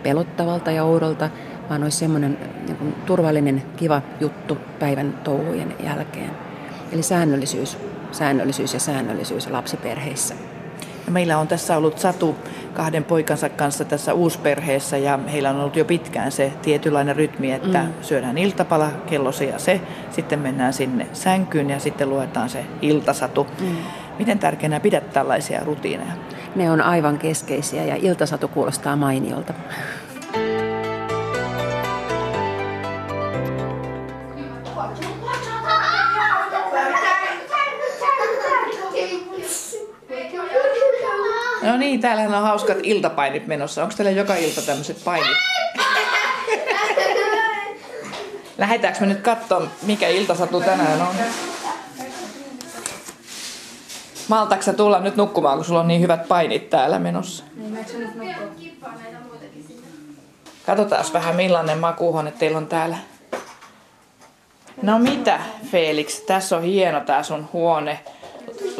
[0.03, 1.29] pelottavalta ja oudolta,
[1.69, 6.31] vaan olisi semmoinen niin turvallinen, kiva juttu päivän touhujen jälkeen.
[6.91, 7.77] Eli säännöllisyys,
[8.11, 10.35] säännöllisyys ja säännöllisyys lapsiperheissä.
[11.05, 12.35] Ja meillä on tässä ollut Satu
[12.73, 17.83] kahden poikansa kanssa tässä uusperheessä ja heillä on ollut jo pitkään se tietynlainen rytmi, että
[17.83, 17.93] mm.
[18.01, 23.47] syödään iltapala kello se ja se, sitten mennään sinne sänkyyn ja sitten luetaan se iltasatu.
[23.59, 23.77] Mm.
[24.19, 26.13] Miten tärkeänä pidät tällaisia rutiineja?
[26.55, 29.53] Ne on aivan keskeisiä ja iltasatu kuulostaa mainiolta.
[41.69, 43.83] No niin, täällähän on hauskat iltapainit menossa.
[43.83, 45.37] Onko teillä joka ilta tämmöiset painit?
[48.57, 51.15] Lähdetäänkö me nyt katsomaan, mikä iltasatu tänään on?
[54.27, 57.43] Maltaksä tulla nyt nukkumaan, kun sulla on niin hyvät painit täällä menossa?
[60.65, 62.97] Katsotaan vähän millainen makuuhone teillä on täällä.
[64.81, 65.39] No mitä,
[65.71, 66.21] Felix?
[66.25, 67.99] Tässä on hieno tää sun huone.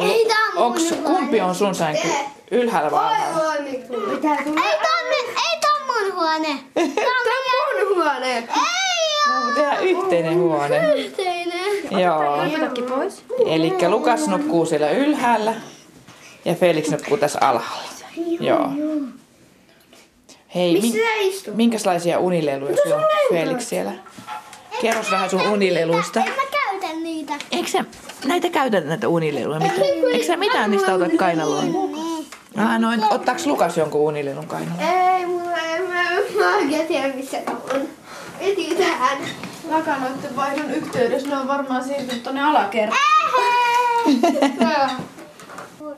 [0.02, 2.08] Ei, tää on Onks, kumpi on sun sänky?
[2.52, 3.54] Ylhäällä vai alhaalla?
[3.54, 6.60] Ei tonne, ei ton mun huone.
[6.74, 8.38] Tää on mun huone.
[8.38, 9.39] Ei oo.
[9.39, 10.93] No, tehdään yhteinen huone.
[10.95, 12.02] Yhteinen.
[12.02, 12.38] Joo.
[12.89, 13.24] pois.
[13.45, 15.54] Eli Lukas nukkuu siellä ylhäällä
[16.45, 17.89] ja Felix nukkuu tässä alhaalla.
[18.39, 18.70] Joo.
[20.56, 21.56] Hei, istut?
[21.56, 23.91] minkälaisia unileluja sulla on Felix siellä?
[24.82, 26.20] Kerros vähän sun unileluista.
[26.20, 26.59] En mä
[27.20, 27.45] niitä.
[27.51, 27.86] Eikö sä
[28.26, 29.59] näitä käytä näitä unileluja?
[29.59, 29.82] Mitä?
[30.11, 31.76] Eikö sä mitään niistä ota kainaloon?
[32.57, 34.82] Ah, no, ottaaks Lukas jonkun unilelun kainaloon?
[34.82, 35.80] Ei, mulla ei.
[35.88, 36.03] Mä,
[36.39, 37.82] mä oikein tiedä, missä ne on.
[38.39, 39.17] Eti tähän.
[39.70, 42.99] Lakanoiden vaihdon yhteydessä ne on varmaan siirtynyt tonne alakertaan.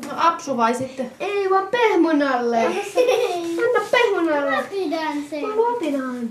[0.08, 1.12] No apsu vai sitten?
[1.20, 2.66] Ei vaan pehmon alle.
[2.66, 4.52] Anna pehmon alle.
[4.52, 5.48] Mä pidän sen.
[5.48, 6.30] Mä luotinaan.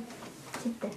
[0.63, 0.91] Sitten.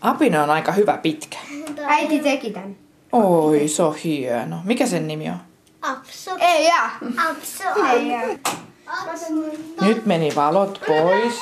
[0.00, 1.38] Apina on aika hyvä pitkä.
[1.86, 2.87] Äiti teki tän.
[3.12, 4.60] Oi, se on hieno.
[4.64, 5.38] Mikä sen nimi on?
[5.82, 6.36] Apso.
[6.40, 6.98] Ei jää.
[7.30, 7.64] Apso.
[7.92, 8.22] Ei jää.
[9.80, 11.34] Nyt meni valot pois.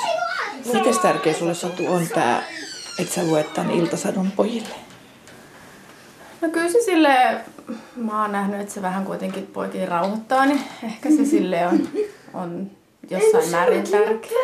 [0.73, 2.43] Mites tärkeä sulle Satu on tää,
[2.99, 4.75] että sä luet tän iltasadun pojille?
[6.41, 7.41] No kyllä se sille
[7.95, 11.89] mä oon nähnyt, että se vähän kuitenkin poikia rauhoittaa, niin ehkä se sille on,
[12.33, 12.71] on
[13.09, 14.37] jossain määrin tärkeä.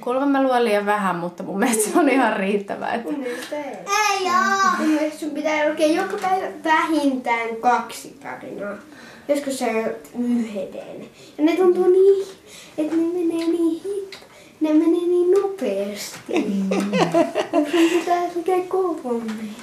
[0.00, 2.94] Kuulemma mä luen liian vähän, mutta mun mielestä se on ihan riittävää.
[2.94, 3.08] Että
[3.52, 4.86] Ei oo.
[4.86, 8.74] Mielestäni sun pitää lukea joka päivä vähintään kaksi tarinaa.
[9.28, 11.00] Joskus se yhden.
[11.38, 12.26] Ja ne tuntuu niin,
[12.78, 14.18] että ne menee niin hit.
[14.60, 16.32] Ne menee niin nopeasti.
[17.70, 19.54] Sun pitää lukea kovemmin.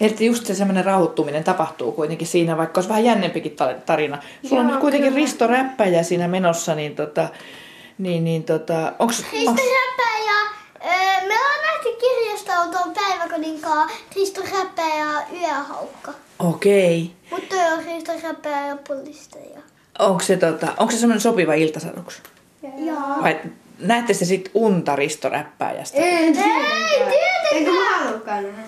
[0.00, 4.18] Että just se semmoinen rauhoittuminen tapahtuu kuitenkin siinä, vaikka olisi vähän jännempikin ta- tarina.
[4.46, 5.24] Sulla on Joo, nyt kuitenkin kyllä.
[5.24, 7.28] Risto Räppäjä siinä menossa, niin tota,
[7.98, 10.52] niin, niin tota, onks, Risto onks, Räppä ja...
[10.84, 16.12] Öö, me ollaan nähty kirjasta tuon päiväkodin kanssa Risto Räppä ja Yöhaukka.
[16.38, 17.12] okei.
[17.30, 19.60] Mutta toi on Risto Räppä ja polistaja.
[19.98, 22.22] Onko se, tota, onko se semmoinen sopiva iltasaduksi?
[22.76, 23.22] Joo.
[23.22, 23.40] Vai
[23.78, 25.98] näette se sit unta Risto Räppääjästä?
[25.98, 27.12] Ei tietenkään.
[27.52, 28.62] Eikö mä halukkaan nähdä?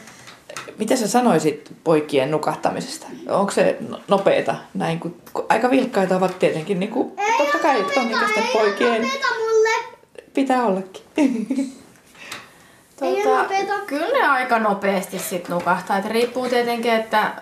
[0.79, 3.07] Mitä sä sanoisit poikien nukahtamisesta?
[3.29, 5.01] Onko se no- nopeeta näin?
[5.01, 9.11] Kun, kun aika vilkkaita ovat tietenkin, niin kuin, totta kai ton ikäisten poikien
[10.35, 11.03] pitää ollakin.
[13.25, 13.75] Nopeta.
[13.87, 15.99] kyllä ne aika nopeasti sit nukahtaa.
[15.99, 17.33] Et riippuu tietenkin, että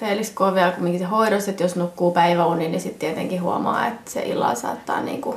[0.00, 3.86] Felix kun on vielä kumminkin se hoidossa, että jos nukkuu päiväuni, niin sitten tietenkin huomaa,
[3.86, 5.36] että se illalla saattaa niinku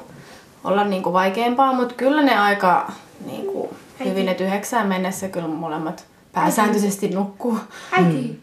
[0.64, 2.92] olla niinku vaikeampaa, mutta kyllä ne aika
[3.26, 3.76] niinku
[4.06, 7.58] hyvin, että yhdeksään mennessä kyllä molemmat pääsääntöisesti nukkuu.
[7.92, 8.40] Äiti.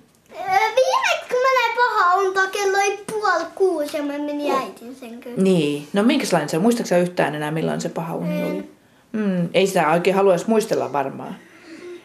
[0.76, 5.20] Viimeksi kun mä näin paha unta, kello oli puoli kuusi ja mä menin äitin sen
[5.20, 5.42] kyllä.
[5.42, 5.88] Niin.
[5.92, 6.62] No minkälainen se on?
[6.62, 8.70] Muistatko sä yhtään enää millainen se paha uni oli?
[9.12, 11.36] Mm, ei sitä oikein halua edes muistella varmaan.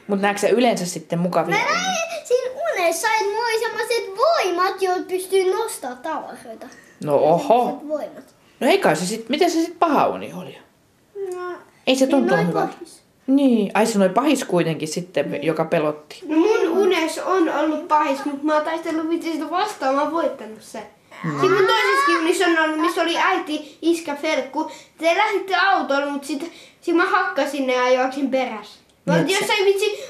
[0.08, 1.56] Mutta näetkö sä yleensä sitten mukavia?
[1.58, 6.68] Mä näin siinä unessa, että mulla oli sellaiset voimat, joilla pystyy nostaa tavaroita.
[7.04, 7.82] No oho.
[7.88, 8.36] Voimat.
[8.60, 10.58] No ei kai se sit, miten se sit paha uni oli?
[11.36, 11.52] No,
[11.88, 12.74] Ei se tuntunut noin hyvältä.
[12.74, 13.02] pahis.
[13.28, 16.20] Niin, ai se oli pahis kuitenkin sitten, joka pelotti.
[16.28, 20.12] No mun unes on ollut pahis, mutta mä oon taistellut vitsi sitä vastaan, mä oon
[20.12, 20.84] voittanut sen.
[21.24, 21.32] Mm.
[21.32, 24.72] Sitten mun toisessa unissa on ollut, missä oli äiti, iskä, ferkku.
[24.98, 26.50] Te lähditte autolla, mutta sitten
[26.82, 28.80] sit mä hakkasin ne ja juoksin perässä.
[29.06, 30.04] Mä Niin, oltiin et jossain vitsi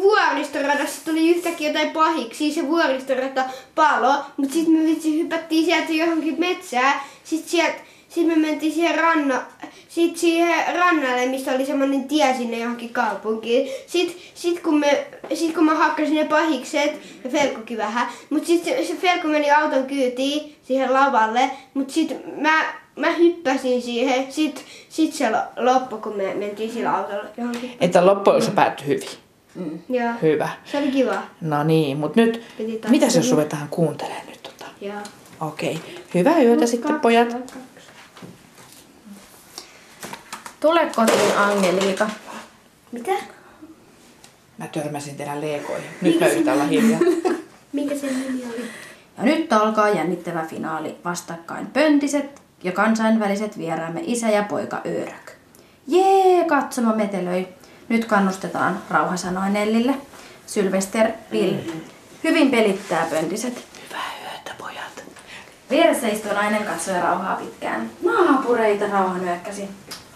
[0.00, 3.44] vuoristoradassa tuli yhtäkkiä jotain pahiksi, se vuoristorata
[3.74, 7.78] palo, mutta sitten me vitsi hypättiin sieltä johonkin metsään, sitten sieltä
[8.14, 9.42] sitten me mentiin siihen, ranna,
[9.88, 13.70] sit siihen rannalle, missä oli semmoinen tie sinne johonkin kaupunkiin.
[13.86, 18.76] Sitten sit kun, me, sit kun mä hakkasin ne pahikset ja Felkkukin vähän, mutta sitten
[18.76, 22.64] se, se Felkku meni auton kyytiin siihen lavalle, mutta sitten mä,
[22.96, 27.76] mä hyppäsin siihen, sitten sit se lo- loppui, kun me mentiin sillä autolla johonkin.
[27.80, 29.08] Että loppujen se päättyi hyvin.
[29.88, 30.12] Joo.
[30.22, 30.48] Hyvä.
[30.64, 31.22] Se oli kiva.
[31.40, 32.42] No niin, mutta nyt,
[32.88, 34.64] mitäs jos ruvetaan kuuntelemaan nyt tota?
[34.80, 35.00] Joo.
[35.40, 35.78] Okei,
[36.14, 37.36] hyvää yötä sitten pojat.
[40.64, 42.06] Tule kotiin Angelika.
[42.92, 43.12] Mitä?
[44.58, 45.90] Mä törmäsin teidän leekoihin.
[46.02, 47.00] Nyt mä yritän olla hiljaa.
[47.72, 48.70] Minkä sen nimi oli?
[49.18, 50.96] Ja nyt alkaa jännittävä finaali.
[51.04, 55.30] Vastakkain pöntiset ja kansainväliset vieraamme isä ja poika Örök.
[55.86, 57.48] Jee, katsoma metelöi.
[57.88, 59.94] Nyt kannustetaan rauhasanoin Nellille.
[60.46, 61.54] Sylvester Will.
[62.24, 63.64] Hyvin pelittää pöntiset.
[63.88, 65.04] Hyvää yötä pojat.
[65.70, 67.90] Vieressä istuu nainen katsoi rauhaa pitkään.
[68.02, 69.68] Naapureita rauha nyökkäsi.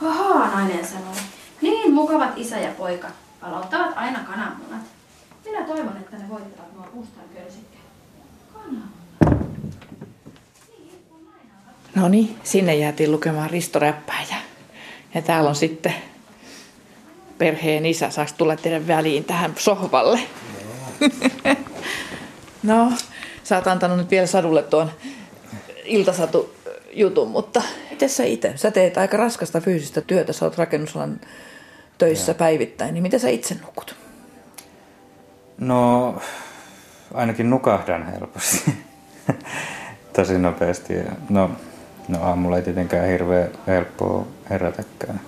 [0.07, 1.15] Ahaa, nainen sanoi.
[1.61, 3.09] Niin mukavat isä ja poika.
[3.43, 4.83] Aloittavat aina kananmunat.
[5.45, 7.79] Minä toivon, että ne voittavat nuo mustan köysikkeet.
[11.95, 14.37] No niin, sinne jäätiin lukemaan Risto Räppää ja,
[15.15, 15.95] ja täällä on sitten
[17.39, 18.11] perheen isä.
[18.11, 20.21] Saaks tulla teidän väliin tähän sohvalle?
[22.63, 22.93] no,
[23.45, 24.91] sä oot antanut nyt vielä Sadulle tuon
[25.85, 26.55] iltasatu
[26.99, 28.53] jutun, mutta miten sä itse?
[28.57, 31.21] Sä teet aika raskasta fyysistä työtä, sä oot rakennusalan
[31.99, 33.97] töissä päivittäin, niin miten sä itse nukut?
[35.59, 36.15] No,
[37.15, 38.75] ainakin nukahdan helposti.
[40.17, 40.95] Tosi nopeasti.
[40.95, 41.51] Ja No,
[42.09, 45.21] no aamulla ei tietenkään hirveän helppoa herätäkään.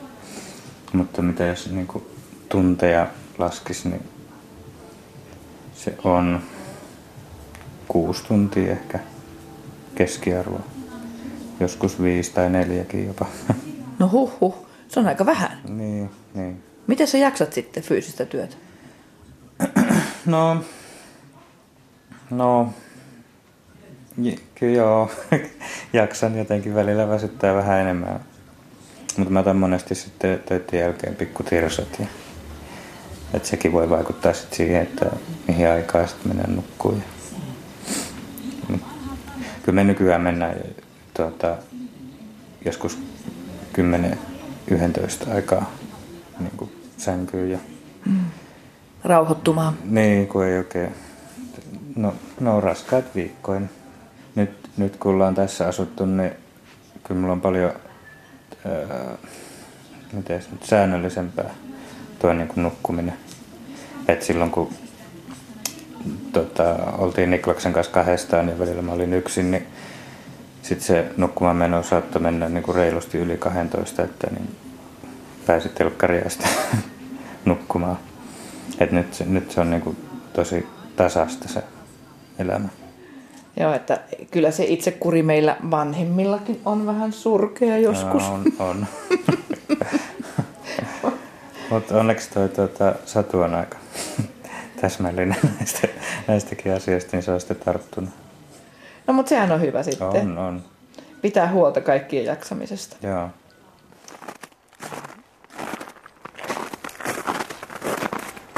[0.93, 2.11] Mutta mitä jos niinku
[2.49, 3.07] tunteja
[3.39, 4.09] laskisi, niin
[5.75, 6.41] se on
[7.89, 8.99] kuusi tuntia ehkä
[9.95, 10.61] keskiarvo.
[11.61, 13.27] Joskus viisi tai neljäkin jopa.
[13.99, 15.61] No huh huh, se on aika vähän.
[15.69, 16.63] niin, niin.
[16.87, 18.57] Miten sä jaksat sitten fyysistä työtä?
[20.27, 20.65] No,
[22.31, 22.73] no,
[24.23, 25.11] j- kyllä joo,
[25.93, 28.21] jaksan jotenkin välillä väsyttää vähän enemmän.
[29.17, 31.99] Mutta mä otan monesti sitten töiden jälkeen pikku tirsat.
[32.01, 32.07] Ja,
[33.35, 35.07] että sekin voi vaikuttaa sitten siihen, että
[35.49, 37.03] mihin aikaan sitten mennään nukkuun.
[38.71, 38.79] Ja,
[39.63, 40.57] kyllä me nykyään mennään
[41.21, 41.57] tuota,
[42.65, 42.99] joskus
[45.29, 45.71] 10-11 aikaa
[46.39, 47.59] niin kuin sänkyyn ja
[49.05, 49.75] Rauhoittumaan.
[49.85, 50.95] niin, kun ei oikein...
[51.97, 53.71] No, no raskaat viikkoin.
[54.35, 56.33] Nyt, nyt kun ollaan tässä asuttu, niin
[57.05, 57.73] kyllä mulla on paljon
[58.67, 59.19] ää,
[60.13, 61.55] miten nyt, säännöllisempää
[62.19, 63.15] tuo niin kuin nukkuminen.
[64.09, 64.73] Et silloin kun
[66.33, 69.67] tota, oltiin Niklaksen kanssa kahdestaan ja välillä mä olin yksin, niin
[70.63, 74.57] sitten se nukkumaan meno saattoi mennä niin kuin reilusti yli 12, että niin
[75.47, 76.51] pääsi telkkaria ja sitten
[77.45, 77.99] nukkumaan.
[78.79, 79.97] Et nyt, se, nyt se on niinku
[80.33, 81.63] tosi tasasta se
[82.39, 82.69] elämä.
[83.61, 84.01] Joo, että
[84.31, 88.23] kyllä se itse kuri meillä vanhemmillakin on vähän surkea joskus.
[88.23, 88.87] No, on, on.
[91.71, 93.79] Mutta onneksi toi tuota, Satu on aika
[94.81, 95.89] täsmällinen näistä,
[96.29, 98.11] näistäkin asioista, niin se on sitten tarttunut.
[99.11, 100.09] No mutta sehän on hyvä sitten.
[100.09, 100.63] On, on.
[101.23, 102.97] Pitää huolta kaikkien jaksamisesta.
[103.03, 103.29] Joo.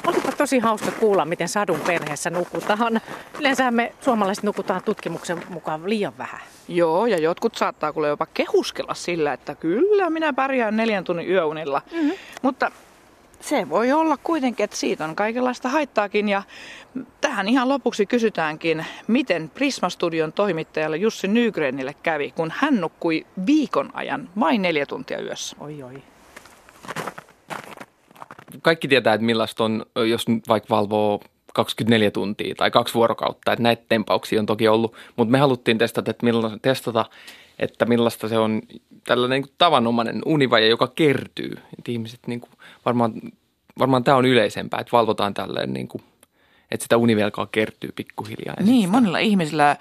[0.06, 3.00] Olipa tosi hauska kuulla, miten sadun perheessä nukutaan.
[3.40, 6.40] Yleensä me suomalaiset nukutaan tutkimuksen mukaan liian vähän.
[6.68, 11.82] Joo, ja jotkut saattaa kuule jopa kehuskella sillä, että kyllä minä pärjään neljän tunnin yöunilla.
[11.92, 12.12] Mm-hmm.
[12.42, 12.70] Mutta
[13.42, 16.28] se voi olla kuitenkin, että siitä on kaikenlaista haittaakin.
[16.28, 16.42] Ja
[17.20, 24.28] tähän ihan lopuksi kysytäänkin, miten Prisma-studion toimittajalle Jussi Nygrenille kävi, kun hän nukkui viikon ajan
[24.40, 25.56] vain neljä tuntia yössä.
[25.60, 26.02] Oi oi.
[28.62, 31.20] kaikki tietää, että millaista on, jos nyt vaikka valvoo
[31.54, 33.52] 24 tuntia tai kaksi vuorokautta.
[33.52, 37.04] Että näitä tempauksia on toki ollut, mutta me haluttiin testata, että millaista, testata,
[37.58, 38.62] että millaista se on
[39.04, 41.52] tällainen niin kuin tavanomainen univaje, joka kertyy.
[41.78, 42.50] Että ihmiset niin kuin,
[42.84, 43.12] varmaan,
[43.78, 46.02] varmaan tämä on yleisempää, että valvotaan tälleen, niin kuin,
[46.70, 48.54] että sitä univelkaa kertyy pikkuhiljaa.
[48.58, 49.76] Ja Niin, monilla ihmisillä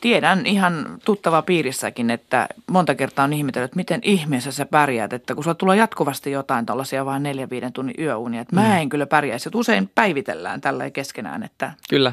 [0.00, 5.34] Tiedän ihan tuttava piirissäkin, että monta kertaa on ihmetellyt, että miten ihmeessä sä pärjäät, että
[5.34, 9.06] kun sulla tulee jatkuvasti jotain tällaisia vain neljä viiden tunnin yöunia, että mä en kyllä
[9.06, 9.48] pärjäisi.
[9.48, 12.12] Että usein päivitellään tällä keskenään, että Kyllä.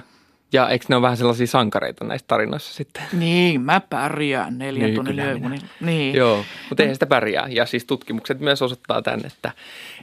[0.53, 3.03] Ja eikö ne ole vähän sellaisia sankareita näissä tarinoissa sitten?
[3.13, 5.59] niin, mä pärjään neljän Niin, tunnin yöunia.
[5.81, 6.15] Niin.
[6.15, 7.47] Joo, mutta eihän sitä pärjää.
[7.49, 9.51] Ja siis tutkimukset myös osoittaa tämän, että,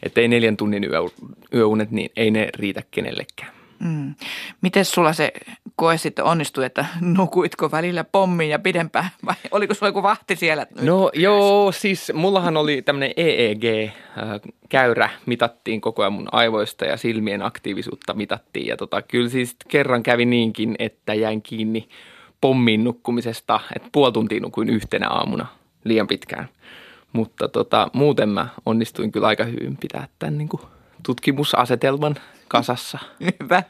[0.02, 1.00] että ei neljän tunnin yö,
[1.54, 3.52] yöunet, niin ei ne riitä kenellekään.
[3.84, 4.14] Mm.
[4.60, 5.32] Miten sulla se
[5.76, 6.86] koe sitten onnistui, että
[7.18, 10.66] nukuitko välillä pommin ja pidempään vai oliko sulla joku vahti siellä?
[10.80, 18.14] No joo, siis mullahan oli tämmöinen EEG-käyrä, mitattiin koko ajan mun aivoista ja silmien aktiivisuutta
[18.14, 18.66] mitattiin.
[18.66, 21.88] Ja tota, kyllä siis kerran kävi niinkin, että jäin kiinni
[22.40, 25.46] pommiin nukkumisesta, että puoli tuntia nukuin yhtenä aamuna
[25.84, 26.48] liian pitkään.
[27.12, 30.62] Mutta tota, muuten mä onnistuin kyllä aika hyvin pitää tämän niin kuin
[31.06, 32.16] tutkimusasetelman
[32.48, 32.98] kasassa.
[33.42, 33.62] Hyvä,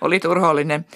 [0.00, 0.86] oli turhollinen.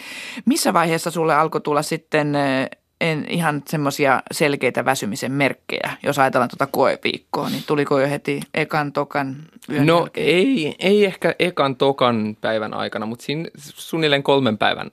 [0.44, 2.70] Missä vaiheessa sulle alkoi tulla sitten eh,
[3.00, 8.92] en, ihan semmoisia selkeitä väsymisen merkkejä, jos ajatellaan tuota koeviikkoa, niin tuliko jo heti ekan,
[8.92, 9.36] tokan
[9.70, 10.26] yön No jälkeen?
[10.26, 14.90] ei, ei ehkä ekan tokan päivän aikana, mutta siinä suunnilleen kolmen päivän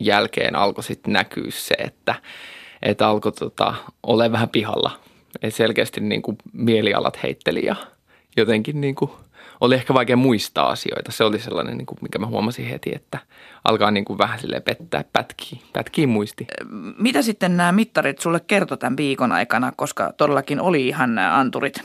[0.00, 2.14] jälkeen alkoi sitten näkyä se, että,
[2.82, 5.00] että alkoi tota, ole vähän pihalla.
[5.42, 7.76] Et selkeästi niin kuin mielialat heitteli ja
[8.36, 9.10] jotenkin niin kuin,
[9.64, 11.12] oli ehkä vaikea muistaa asioita.
[11.12, 13.18] Se oli sellainen, niin kuin, mikä mä huomasin heti, että
[13.64, 16.46] alkaa niin kuin vähän silleen pettää pätkiä, pätkiä muisti.
[16.98, 21.80] Mitä sitten nämä mittarit sulle kertoi tämän viikon aikana, koska todellakin oli ihan nämä anturit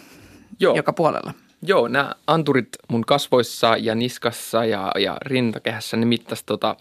[0.59, 0.75] Joo.
[0.75, 1.33] joka puolella?
[1.61, 6.75] Joo, nämä anturit mun kasvoissa ja niskassa ja, ja rintakehässä, ne mittasi tota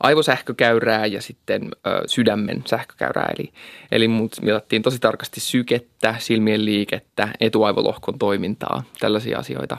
[0.00, 3.32] aivosähkökäyrää ja sitten ö, sydämen sähkökäyrää.
[3.38, 3.52] Eli,
[3.92, 9.76] eli mut mitattiin tosi tarkasti sykettä, silmien liikettä, etuaivolohkon toimintaa, tällaisia asioita.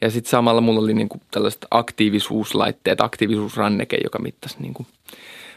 [0.00, 4.86] Ja sitten samalla mulla oli niinku tällaiset aktiivisuuslaitteet, aktiivisuusranneke, joka mittasi niinku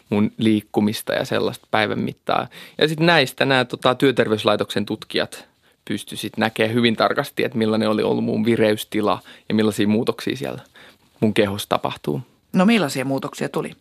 [0.10, 2.48] mun liikkumista ja sellaista päivän mittaa.
[2.78, 5.48] Ja sitten näistä nämä tota, työterveyslaitoksen tutkijat
[5.86, 9.20] pysty sitten näkemään hyvin tarkasti, että millainen oli ollut mun vireystila
[9.50, 10.62] ja millaisia muutoksia siellä
[11.20, 12.22] mun kehossa tapahtuu.
[12.54, 13.72] No millaisia muutoksia tuli?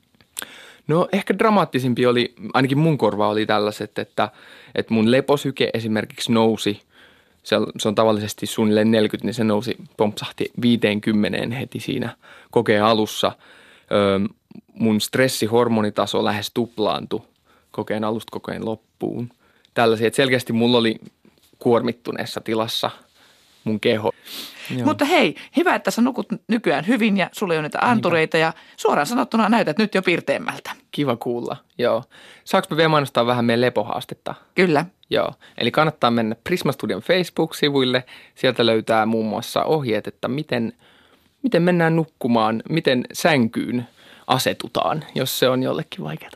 [0.88, 4.28] No ehkä dramaattisimpia oli, ainakin mun korva oli tällaiset, että,
[4.74, 6.80] että mun leposyke esimerkiksi nousi,
[7.43, 12.16] se on, se on tavallisesti suunnilleen 40, niin se nousi, pompsahti 50 heti siinä
[12.51, 13.32] kokeen alussa.
[13.93, 14.18] Öö,
[14.74, 17.22] mun stressihormonitaso lähes tuplaantui
[17.70, 19.30] kokeen alusta kokeen loppuun.
[19.74, 21.01] Tällaisia, että selkeästi mulla oli
[21.59, 22.91] kuormittuneessa tilassa
[23.64, 24.12] mun keho.
[24.76, 24.84] Joo.
[24.84, 29.07] Mutta hei, hyvä, että sä nukut nykyään hyvin ja sulla ole niitä antureita ja suoraan
[29.07, 30.70] sanottuna näytät nyt jo pirteemmältä.
[30.91, 32.05] Kiva kuulla, joo.
[32.45, 34.34] Saanko me vielä mainostaa vähän meidän lepohaastetta?
[34.55, 34.84] Kyllä.
[35.11, 38.05] Joo, eli kannattaa mennä Prisma Studion Facebook-sivuille.
[38.34, 40.72] Sieltä löytää muun muassa ohjeet, että miten,
[41.43, 43.88] miten mennään nukkumaan, miten sänkyyn
[44.26, 46.30] asetutaan, jos se on jollekin vaikeaa.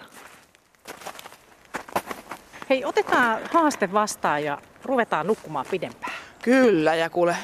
[2.71, 6.13] Hei, otetaan haaste vastaan ja ruvetaan nukkumaan pidempään.
[6.43, 7.37] Kyllä, ja kuule,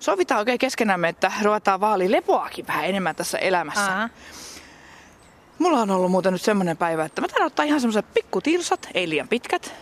[0.00, 4.00] sovitaan oikein keskenämme, että ruvetaan vaali lepoakin vähän enemmän tässä elämässä.
[4.00, 4.08] Aa.
[5.58, 9.28] Mulla on ollut muuten nyt semmoinen päivä, että mä ottaa ihan semmoiset pikkutirsat, ei liian
[9.28, 9.74] pitkät.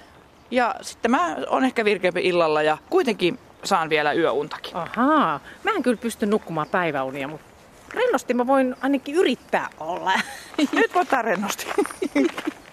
[0.50, 4.76] Ja sitten mä on ehkä virkeämpi illalla ja kuitenkin saan vielä yöuntakin.
[4.76, 7.46] Ahaa, mä en kyllä pysty nukkumaan päiväunia, mutta
[7.94, 10.12] rennosti mä voin ainakin yrittää olla.
[10.72, 11.66] Nyt voidaan rennosti.